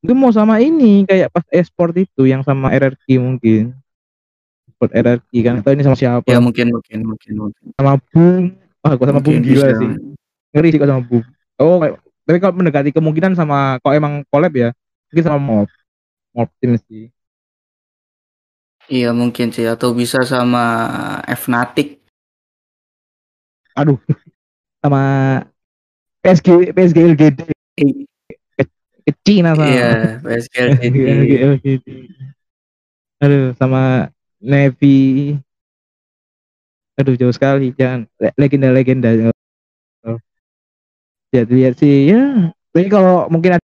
[0.00, 3.76] Itu mau sama ini kayak pas esport itu yang sama RRQ mungkin.
[4.80, 6.24] Esport RRQ kan atau ini sama siapa?
[6.24, 7.64] Ya mungkin mungkin mungkin mungkin.
[7.76, 8.56] Sama Bung.
[8.80, 9.76] Wah, gua sama Bung Mungkin gila bisa.
[9.76, 9.90] sih.
[10.56, 11.24] Ngeri sih kalau sama Bung.
[11.60, 11.76] Oh,
[12.24, 14.72] tapi kalau mendekati kemungkinan sama kalau emang collab ya,
[15.12, 15.68] mungkin sama Mob.
[16.32, 17.12] Mob Team sih.
[18.88, 20.64] Iya mungkin sih atau bisa sama
[21.28, 22.00] Fnatic.
[23.76, 24.00] Aduh.
[24.80, 25.02] Sama
[26.24, 27.40] PSG PSG LGD
[27.84, 28.08] I-
[29.04, 29.68] ke Cina sama.
[29.68, 30.56] Iya, PSG.
[31.36, 31.86] LGD.
[33.20, 34.08] Aduh, sama
[34.40, 35.36] Navy.
[36.96, 37.72] Aduh, jauh sekali.
[37.72, 39.32] Jangan Le- legenda-legenda.
[41.30, 42.50] Ya, lihat sih ya.
[42.74, 43.66] Tapi kalau mungkin ada,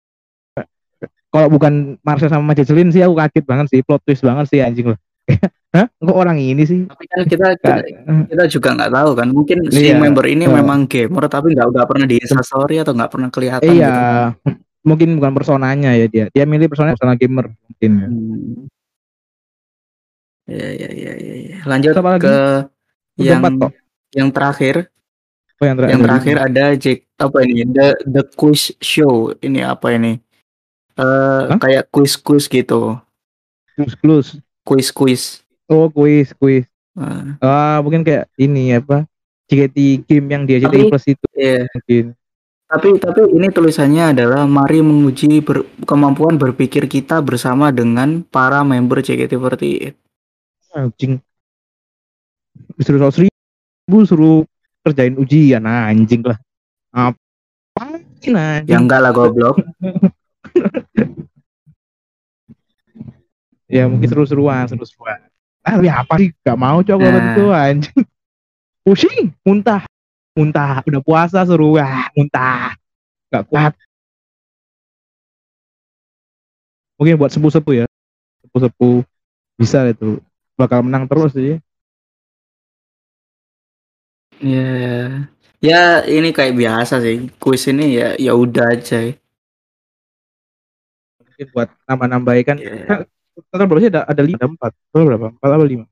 [1.29, 4.95] kalau bukan Marcel sama Majeslin sih aku kaget banget sih, plot twist banget sih anjing
[4.95, 4.99] loh.
[5.75, 5.85] Hah?
[6.01, 6.87] Kok orang ini sih?
[6.89, 7.75] Tapi kan kita kita,
[8.31, 9.29] kita juga nggak tahu kan.
[9.29, 9.99] Mungkin si Iya.
[10.01, 10.55] member ini Iya.
[10.55, 13.93] memang gamer tapi nggak nggak pernah di Instastory atau nggak pernah kelihatan iya,
[14.33, 14.55] gitu.
[14.87, 16.25] mungkin bukan personanya ya dia.
[16.33, 17.91] Dia milih personanya persona gamer mungkin.
[17.93, 18.07] ya.
[18.09, 18.78] Hmm.
[20.49, 21.59] Ya, ya, ya, ya.
[21.63, 22.25] Lanjut apa lagi?
[22.25, 22.37] ke
[23.15, 23.73] Udah yang empat kok.
[24.11, 24.75] yang terakhir.
[25.55, 25.93] Oh, yang terakhir.
[25.93, 27.63] Yang terakhir ada Jack apa ini?
[27.67, 29.13] The The Quiz Show.
[29.37, 30.17] Ini apa ini?
[30.95, 31.55] Hah?
[31.57, 32.99] kayak quiz-quiz gitu.
[33.73, 34.29] Clues, clues.
[34.65, 35.47] Quiz-quiz.
[35.67, 36.67] Oh, kuis, kuis.
[36.93, 39.07] Nah, Ah, mungkin kayak ini apa?
[39.47, 41.63] JKT game yang di JKT Tapi- Plus itu iya.
[41.69, 42.05] mungkin.
[42.67, 48.99] Tapi tapi ini tulisannya adalah mari menguji ber- kemampuan berpikir kita bersama dengan para member
[48.99, 49.97] JKT48.
[50.77, 51.23] Anjing.
[52.77, 54.39] Disuruh seratus ribu, suruh
[54.85, 56.39] kerjain ujian anjing lah.
[56.93, 57.17] Apa?
[57.79, 58.35] anjing?
[58.69, 59.57] Ya enggak lah goblok.
[63.69, 65.29] Ya mungkin seru-seruan, seru-seruan.
[65.61, 66.33] Ah, ya apa sih?
[66.41, 67.37] Gak mau coba Nah.
[67.37, 68.01] itu anjing.
[68.85, 69.85] Pusing, muntah.
[70.33, 72.73] Muntah, udah puasa seru ah, muntah.
[73.29, 73.77] Gak kuat.
[76.97, 77.87] Mungkin buat sepuh-sepuh ya.
[78.41, 79.05] Sepuh-sepuh
[79.61, 80.17] bisa itu.
[80.59, 81.63] Bakal menang terus sih.
[84.43, 85.27] Ya.
[85.59, 87.31] Ya ini kayak biasa sih.
[87.43, 89.11] Kuis ini ya ya udah aja.
[91.19, 92.57] Mungkin buat nambah-nambahin kan.
[92.59, 93.07] Ya.
[93.51, 94.73] Total berapa sih ada ada lima, ada empat.
[94.91, 95.27] Total berapa?
[95.35, 95.85] Empat apa lima?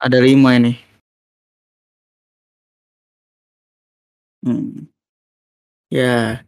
[0.00, 0.72] Ada lima ini.
[4.44, 4.86] Hmm.
[5.88, 6.44] Ya,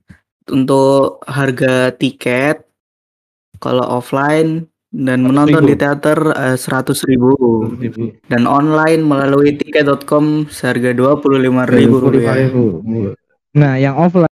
[0.50, 2.66] untuk harga tiket
[3.62, 5.28] kalau offline dan 100.000.
[5.28, 6.18] menonton di teater
[6.56, 7.36] seratus ribu
[8.32, 12.48] dan online melalui tiket.com seharga dua puluh lima ribu rupiah.
[13.52, 14.32] Nah, yang offline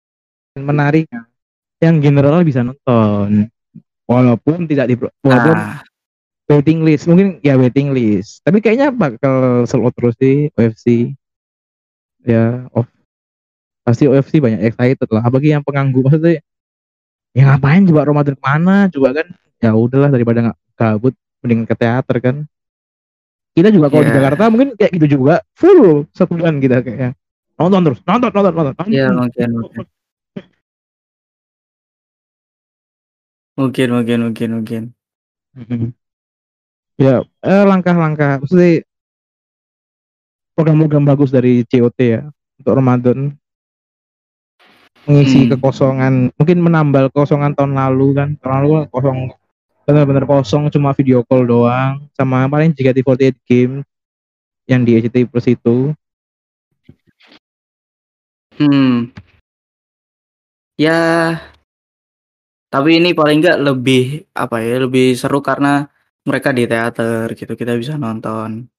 [0.58, 1.06] menarik,
[1.78, 3.46] yang general bisa nonton,
[4.10, 5.86] walaupun tidak di walaupun Nah,
[6.50, 8.42] waiting list, mungkin ya waiting list.
[8.42, 11.14] Tapi kayaknya bakal sold out terus sih UFC.
[12.26, 12.90] Ya, off.
[13.86, 15.22] Pasti UFC banyak excited lah.
[15.30, 16.42] Bagi yang penganggu maksudnya,
[17.38, 18.90] ya ngapain coba Ramadan ke mana?
[18.90, 22.36] Coba kan, ya udahlah daripada nggak gabut, mending ke teater kan.
[23.52, 24.16] Kita juga kalau di Ya.
[24.22, 27.12] Jakarta mungkin kayak gitu juga, full satu bulan kita kayaknya.
[27.60, 28.72] Nonton terus, nonton, nonton, nonton.
[28.72, 28.86] nonton.
[28.88, 29.86] ya mungkin mungkin
[33.60, 34.82] mungkin mungkin mungkin mungkin.
[35.56, 35.88] Mhm.
[37.00, 38.84] Ya, eh, langkah-langkah maksudnya
[40.52, 42.22] program-program bagus dari COT ya
[42.60, 43.18] untuk Ramadan
[45.08, 45.56] mengisi Hmm.
[45.56, 48.28] kekosongan, mungkin menambal kekosongan tahun lalu kan.
[48.36, 49.18] Tahun lalu kan kosong
[49.92, 53.74] benar-benar kosong cuma video call doang sama paling JKT48 game
[54.70, 55.92] yang di SCTV Plus itu.
[58.60, 59.10] Hmm.
[60.78, 61.00] Ya.
[62.70, 65.90] Tapi ini paling enggak lebih apa ya, lebih seru karena
[66.22, 67.58] mereka di teater gitu.
[67.58, 68.70] Kita bisa nonton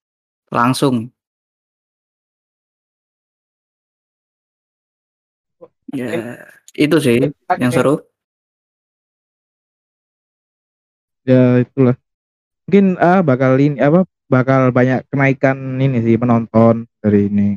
[0.48, 1.12] langsung.
[5.92, 6.40] Ya,
[6.72, 7.20] itu sih
[7.60, 8.11] yang seru.
[11.26, 11.96] Ya itulah.
[12.66, 17.50] Mungkin ah bakal ini apa bakal banyak kenaikan ini sih penonton dari ini.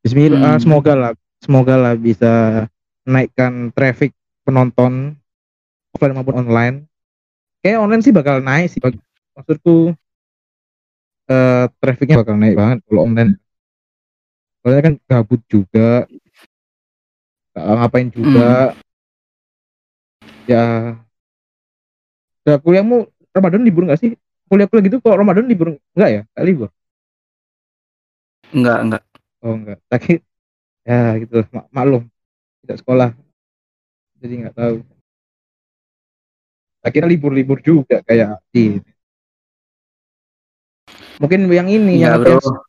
[0.00, 0.62] Bismillah, ah, Hmm.
[0.64, 1.12] semoga lah,
[1.44, 2.64] semoga lah bisa
[3.04, 4.16] naikkan traffic
[4.48, 5.12] penonton
[5.92, 6.76] offline maupun online.
[7.60, 8.80] Kayak online sih bakal naik sih.
[9.36, 9.92] Maksudku
[11.28, 13.36] eh trafficnya bakal naik banget kalau online.
[14.60, 16.08] Soalnya kan gabut juga,
[17.56, 18.72] ngapain juga.
[20.48, 20.96] Ya,
[22.46, 24.16] ya kuliahmu Ramadan libur nggak sih?
[24.50, 26.22] Kuliah-kuliah gitu kalau Ramadan libur nggak ya?
[26.34, 26.68] Nggak libur?
[28.50, 29.02] Enggak, enggak.
[29.40, 29.78] Oh enggak.
[29.86, 30.12] Tapi
[30.82, 32.02] ya gitu mak maklum
[32.64, 33.10] tidak sekolah.
[34.20, 34.76] Jadi nggak tahu.
[36.80, 38.80] Akhirnya libur-libur juga kayak ini.
[41.20, 42.64] Mungkin yang ini Enggak, yang Bro.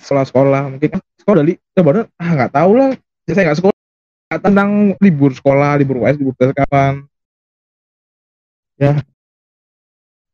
[0.00, 2.90] sekolah-sekolah mungkin ah, sekolah li Ramadan ah nggak tahu lah.
[3.28, 3.76] Saya nggak sekolah
[4.40, 7.09] tentang libur sekolah libur US libur kapan
[8.80, 8.96] ya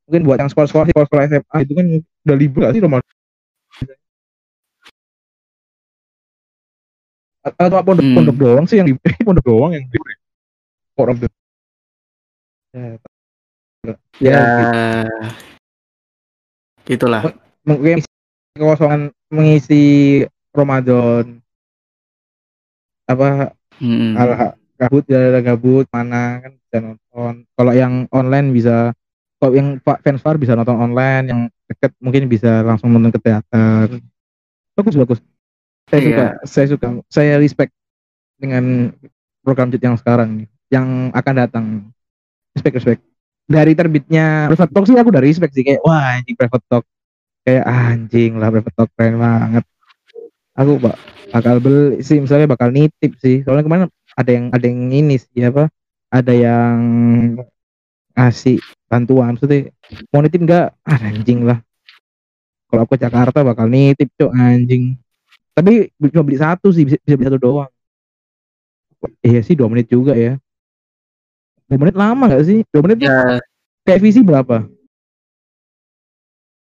[0.06, 3.14] mungkin buat yang sekolah-sekolah sekolah, sekolah SMA itu kan udah libur gak sih Ramadan
[7.46, 8.14] atau pondok Hmm.
[8.14, 10.10] pondok doang sih yang libur pondok doang yang libur
[10.96, 11.32] kok Ramadan
[12.76, 12.98] ya,
[14.22, 14.64] ya, gitu.
[16.86, 17.22] gitulah.
[17.66, 17.98] mungkin
[18.54, 19.84] kekosongan mengisi
[20.54, 21.42] Ramadan
[23.06, 24.16] apa Mm.
[24.16, 24.28] hal
[24.76, 27.34] gabut ya gabut mana kan bisa nonton.
[27.56, 28.92] Kalau yang online bisa
[29.36, 33.20] kalau yang Pak fans far bisa nonton online yang deket mungkin bisa langsung nonton ke
[33.20, 34.00] teater.
[34.76, 35.18] Bagus bagus.
[35.86, 36.08] Saya Iya.
[36.08, 37.72] suka saya suka saya respect
[38.36, 38.92] dengan
[39.40, 41.64] program Jet yang sekarang nih yang akan datang.
[42.56, 43.00] Respect respect.
[43.46, 46.84] Dari terbitnya private talk sih aku dari respect sih kayak wah anjing private talk.
[47.46, 49.64] Kayak anjing lah private talk keren banget.
[50.56, 50.96] Aku bak
[51.30, 53.44] bakal beli sih misalnya bakal nitip sih.
[53.46, 53.86] Soalnya kemarin
[54.16, 55.68] ada yang ada yang ini sih apa?
[56.08, 56.76] Ada yang
[58.16, 58.56] ngasih
[58.88, 59.36] bantuan.
[59.36, 59.68] Maksudnya
[60.08, 61.60] mau nitip enggak ah, anjing lah.
[62.66, 64.96] Kalau aku ke Jakarta bakal nitip cok anjing.
[65.52, 67.70] Tapi cuma beli satu sih bisa, bisa beli satu doang.
[69.20, 70.40] Iya sih dua menit juga ya.
[71.68, 72.64] Dua menit lama gak sih?
[72.72, 73.38] Dua menit Ya,
[73.84, 74.64] kayak visi berapa?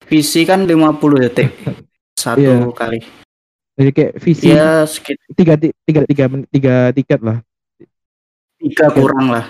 [0.07, 1.51] Visi kan 50 detik.
[2.23, 2.69] Satu Iya.
[2.75, 2.99] kali.
[3.81, 7.39] Jadi kayak visi Ya, sekitar tiga, ti- tiga, tiga, tiga tiket lah.
[8.61, 9.49] Tiga kurang lah.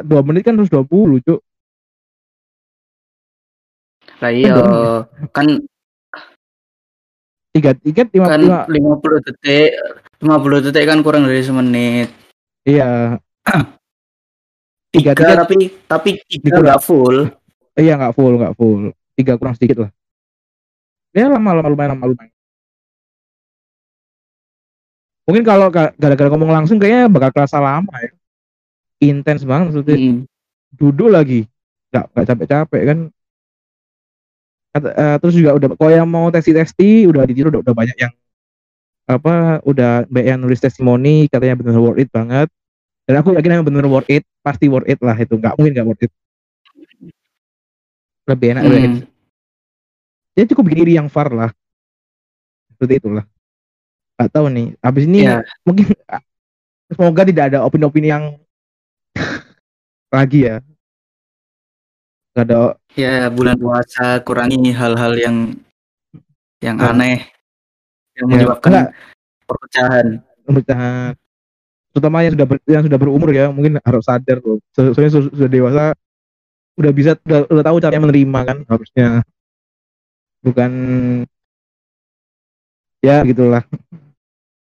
[0.00, 1.44] dua menit kan harus 20 cuk.
[4.24, 4.56] Lah iya,
[5.36, 5.60] kan
[7.52, 9.76] tiga tiket lima, kan lima- 50 detik
[10.16, 12.08] 50 detik kan kurang dari semenit.
[12.64, 13.20] iya.
[14.88, 17.28] Tiga, Tiga tiket tapi tapi tiga nggak full.
[17.76, 18.96] iya nggak full nggak full.
[19.12, 19.90] Tiga kurang sedikit lah.
[21.12, 22.31] Ya lama lama lumayan lama lumayan
[25.22, 28.10] mungkin kalau ga- gara-gara ngomong langsung kayaknya bakal kerasa lama ya.
[29.02, 29.98] Intens banget maksudnya.
[29.98, 30.20] Mm.
[30.72, 31.44] duduk lagi.
[31.92, 32.98] Nggak nggak capek-capek kan.
[34.72, 38.12] Kata- eh, terus juga udah kalau yang mau testi-testi udah di udah, udah banyak yang
[39.04, 42.48] apa udah banyak yang nulis testimoni katanya benar worth it banget.
[43.04, 45.36] Dan aku yakin yang benar worth it pasti worth it lah itu.
[45.36, 46.12] Nggak mungkin nggak worth it.
[48.24, 48.88] Lebih enak lebih Hmm.
[48.96, 49.04] enak.
[50.32, 51.52] ya cukup bikin diri yang far lah.
[52.72, 53.28] Seperti itulah
[54.22, 55.42] nggak tahu nih habis ini Ya.
[55.62, 55.86] mungkin
[56.92, 58.24] semoga tidak ada opini-opini yang
[60.14, 60.56] lagi ya
[62.32, 62.56] nggak ada
[62.92, 65.36] Ya, bulan puasa kurangi hal-hal yang
[66.60, 66.92] yang Nah.
[66.92, 67.24] aneh
[68.14, 68.88] yang Ya, menyebabkan enggak.
[69.44, 70.06] perpecahan.
[70.42, 71.12] pemerintahan
[71.88, 75.30] terutama yang sudah ber, yang sudah berumur ya mungkin harus sadar loh So- soalnya su-
[75.30, 75.84] sudah dewasa
[76.74, 79.08] udah bisa udah, udah tahu caranya menerima kan harusnya
[80.40, 80.70] bukan
[83.00, 83.62] ya gitulah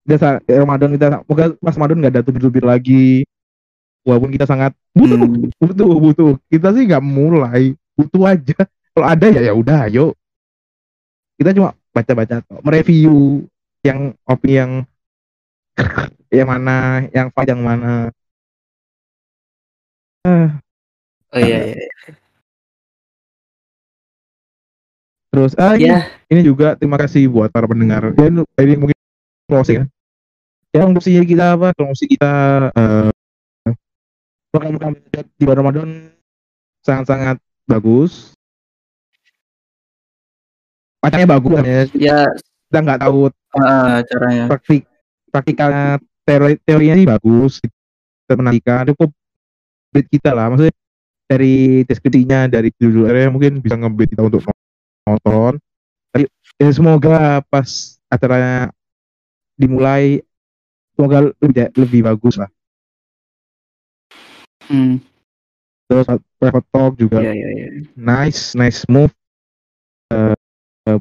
[0.06, 3.26] kita sa- Ramadan kita moga pas Ramadan nggak ada tubir-tubir lagi.
[4.06, 5.50] Walaupun kita sangat butuh Hmm.
[5.58, 6.30] butuh butuh.
[6.46, 8.62] Kita sih nggak mulai butuh aja.
[8.94, 10.14] Kalau ada ya ya udah ayo.
[11.36, 13.44] Kita cuma baca-baca mereview
[13.82, 14.72] yang opini yang
[16.38, 18.14] yang mana yang fight yang mana.
[20.22, 20.58] Ah,
[21.34, 21.86] Oh iya iya.
[25.30, 28.14] terus ah ini, Ya, ini juga terima kasih buat para pendengar.
[28.16, 28.96] Dan ini mungkin
[29.50, 29.86] closing ya
[30.76, 31.68] yang promosi kita apa?
[31.72, 32.32] Promosi kita
[32.76, 33.10] eh
[34.56, 34.94] program-program
[35.36, 35.88] di bulan Ramadan
[36.80, 37.36] sangat-sangat
[37.68, 38.32] bagus.
[41.02, 41.64] Pacarnya bagus kan?
[41.64, 42.20] Ya ya.
[42.66, 44.44] Kita nggak tahu eh, caranya.
[44.50, 44.82] praktik
[45.30, 45.70] praktikal
[46.26, 47.52] teori teorinya sih bagus.
[48.26, 49.10] Kita menantikan cukup
[49.94, 50.50] beat kita lah.
[50.50, 50.74] Maksudnya
[51.26, 54.42] dari deskripsinya dari judulnya mungkin bisa ngebet kita untuk
[55.06, 55.62] nonton.
[56.10, 56.24] Tapi
[56.58, 58.74] ya semoga pas acaranya
[59.54, 60.25] dimulai
[60.96, 62.50] semoga lebih lebih bagus lah.
[64.66, 64.98] Hmm.
[65.86, 66.10] terus
[66.42, 67.22] private talk juga.
[67.22, 67.66] Iya iya iya.
[67.94, 69.14] nice nice move.
[70.10, 70.34] Eh,
[70.90, 70.98] eh,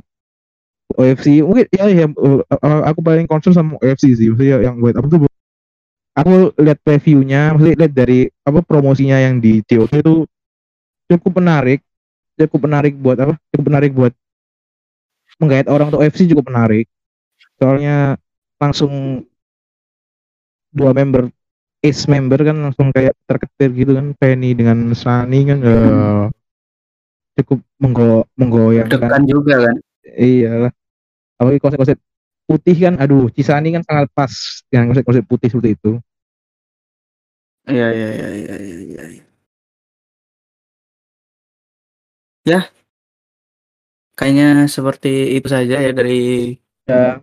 [0.94, 4.30] OFC mungkin ya ya eh, aku paling concern sama OFC sih.
[4.30, 5.26] Maksudnya yang buat apa tuh?
[6.16, 10.30] Aku lihat reviewnya maksudnya lihat dari apa promosinya yang di COT itu
[11.10, 11.82] cukup menarik.
[12.38, 13.34] Cukup menarik buat apa?
[13.50, 14.14] Cukup menarik buat
[15.42, 16.86] menggait orang untuk OFC cukup menarik.
[17.60, 18.22] Soalnya
[18.62, 19.26] langsung
[20.76, 21.32] dua member
[21.80, 26.24] ace member kan langsung kayak terketir gitu kan Penny dengan Sunny kan eh,
[27.40, 29.76] cukup menggo menggoyangkan Dekan juga kan.
[30.16, 30.72] iyalah
[31.36, 31.98] apalagi konsep-konsep
[32.46, 34.32] putih kan aduh Cisani kan sangat pas
[34.70, 35.92] dengan konsep-konsep putih seperti itu
[37.66, 39.04] Iya iya iya iya iya.
[39.10, 39.24] iya.
[42.46, 42.60] Ya.
[44.14, 46.54] Kayaknya seperti itu saja ya dari
[46.86, 47.18] ya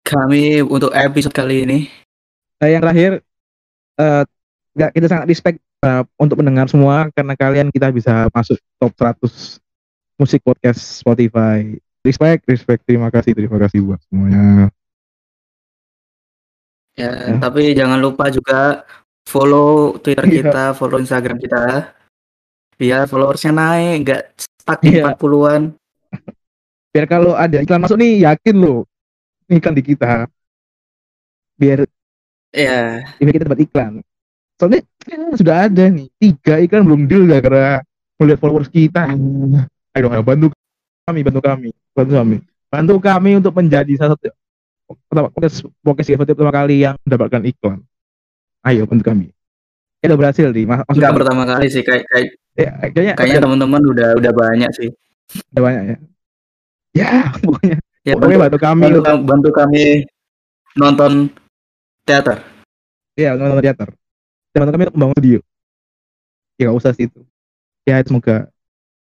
[0.00, 1.78] kami untuk episode kali ini.
[2.64, 3.12] Uh, yang terakhir
[4.00, 4.24] uh,
[4.74, 9.60] kita sangat respect uh, untuk mendengar semua karena kalian kita bisa masuk top 100
[10.16, 11.76] musik podcast Spotify.
[12.04, 12.80] Respect, respect.
[12.84, 14.68] Terima kasih, terima kasih buat semuanya.
[16.94, 17.34] Ya, ya.
[17.42, 18.86] tapi jangan lupa juga
[19.26, 20.34] follow Twitter iya.
[20.44, 21.90] kita, follow Instagram kita.
[22.74, 25.14] Biar followersnya naik, nggak stuck di yeah.
[25.14, 25.62] 40-an.
[26.94, 28.86] Biar kalau ada iklan masuk nih, yakin lo
[29.50, 30.28] iklan di kita.
[31.58, 31.86] Biar
[32.54, 33.18] ya yeah.
[33.18, 33.92] biar kita dapat iklan.
[34.54, 34.80] Soalnya
[35.10, 37.82] ya, sudah ada nih, tiga iklan belum deal gak karena
[38.22, 39.10] melihat followers kita.
[39.94, 40.46] Ayo dong, bantu
[41.04, 42.36] kami, bantu kami, bantu kami.
[42.70, 44.30] Bantu kami untuk menjadi salah satu
[45.10, 47.78] podcast podcast pertama kali yang mendapatkan iklan.
[48.62, 49.26] Ayo bantu kami.
[49.98, 50.64] Kita berhasil nih.
[50.68, 54.88] Mas Enggak pertama kali sih kayak kayak ya, kayaknya kayaknya teman-teman udah udah banyak sih.
[55.54, 55.96] Udah banyak ya.
[56.94, 57.10] Ya,
[57.42, 57.76] pokoknya.
[58.04, 59.84] Ya, pokoknya bantu, bantu kami bantu, bantu kami
[60.76, 61.12] nonton
[62.04, 62.44] teater.
[63.18, 63.88] Iya, nonton teater.
[64.54, 65.40] Bantu kami membangun studio.
[66.60, 67.20] Ya gak usah sih itu.
[67.84, 68.48] Ya semoga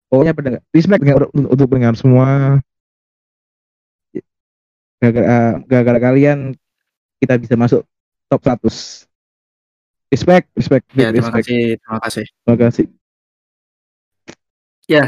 [0.09, 2.59] pokoknya pendengar respect untuk, untuk pendengar semua
[5.03, 6.57] gara-gara kalian
[7.20, 7.82] kita bisa masuk
[8.32, 9.07] top 100
[10.11, 11.45] respect respect ya, terima respect.
[11.45, 12.87] kasih terima kasih terima kasih
[14.87, 15.05] ya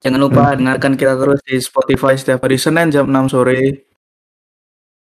[0.00, 0.56] jangan lupa hmm.
[0.62, 3.87] dengarkan kita terus di Spotify setiap hari Senin jam 6 sore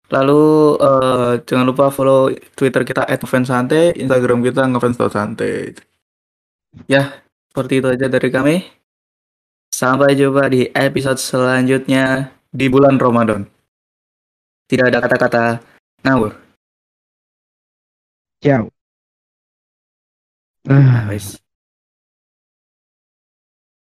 [0.09, 5.77] lalu uh, jangan lupa follow Twitter kita @fansante Instagram kita ngefans.sante
[6.85, 8.55] ya seperti itu aja dari kami.
[9.73, 13.43] Sampai jumpa di episode selanjutnya di bulan Ramadan.
[14.69, 15.45] Tidak ada kata-kata
[16.05, 16.33] ngawur.
[18.39, 18.69] Ciao.
[20.69, 21.09] Ah,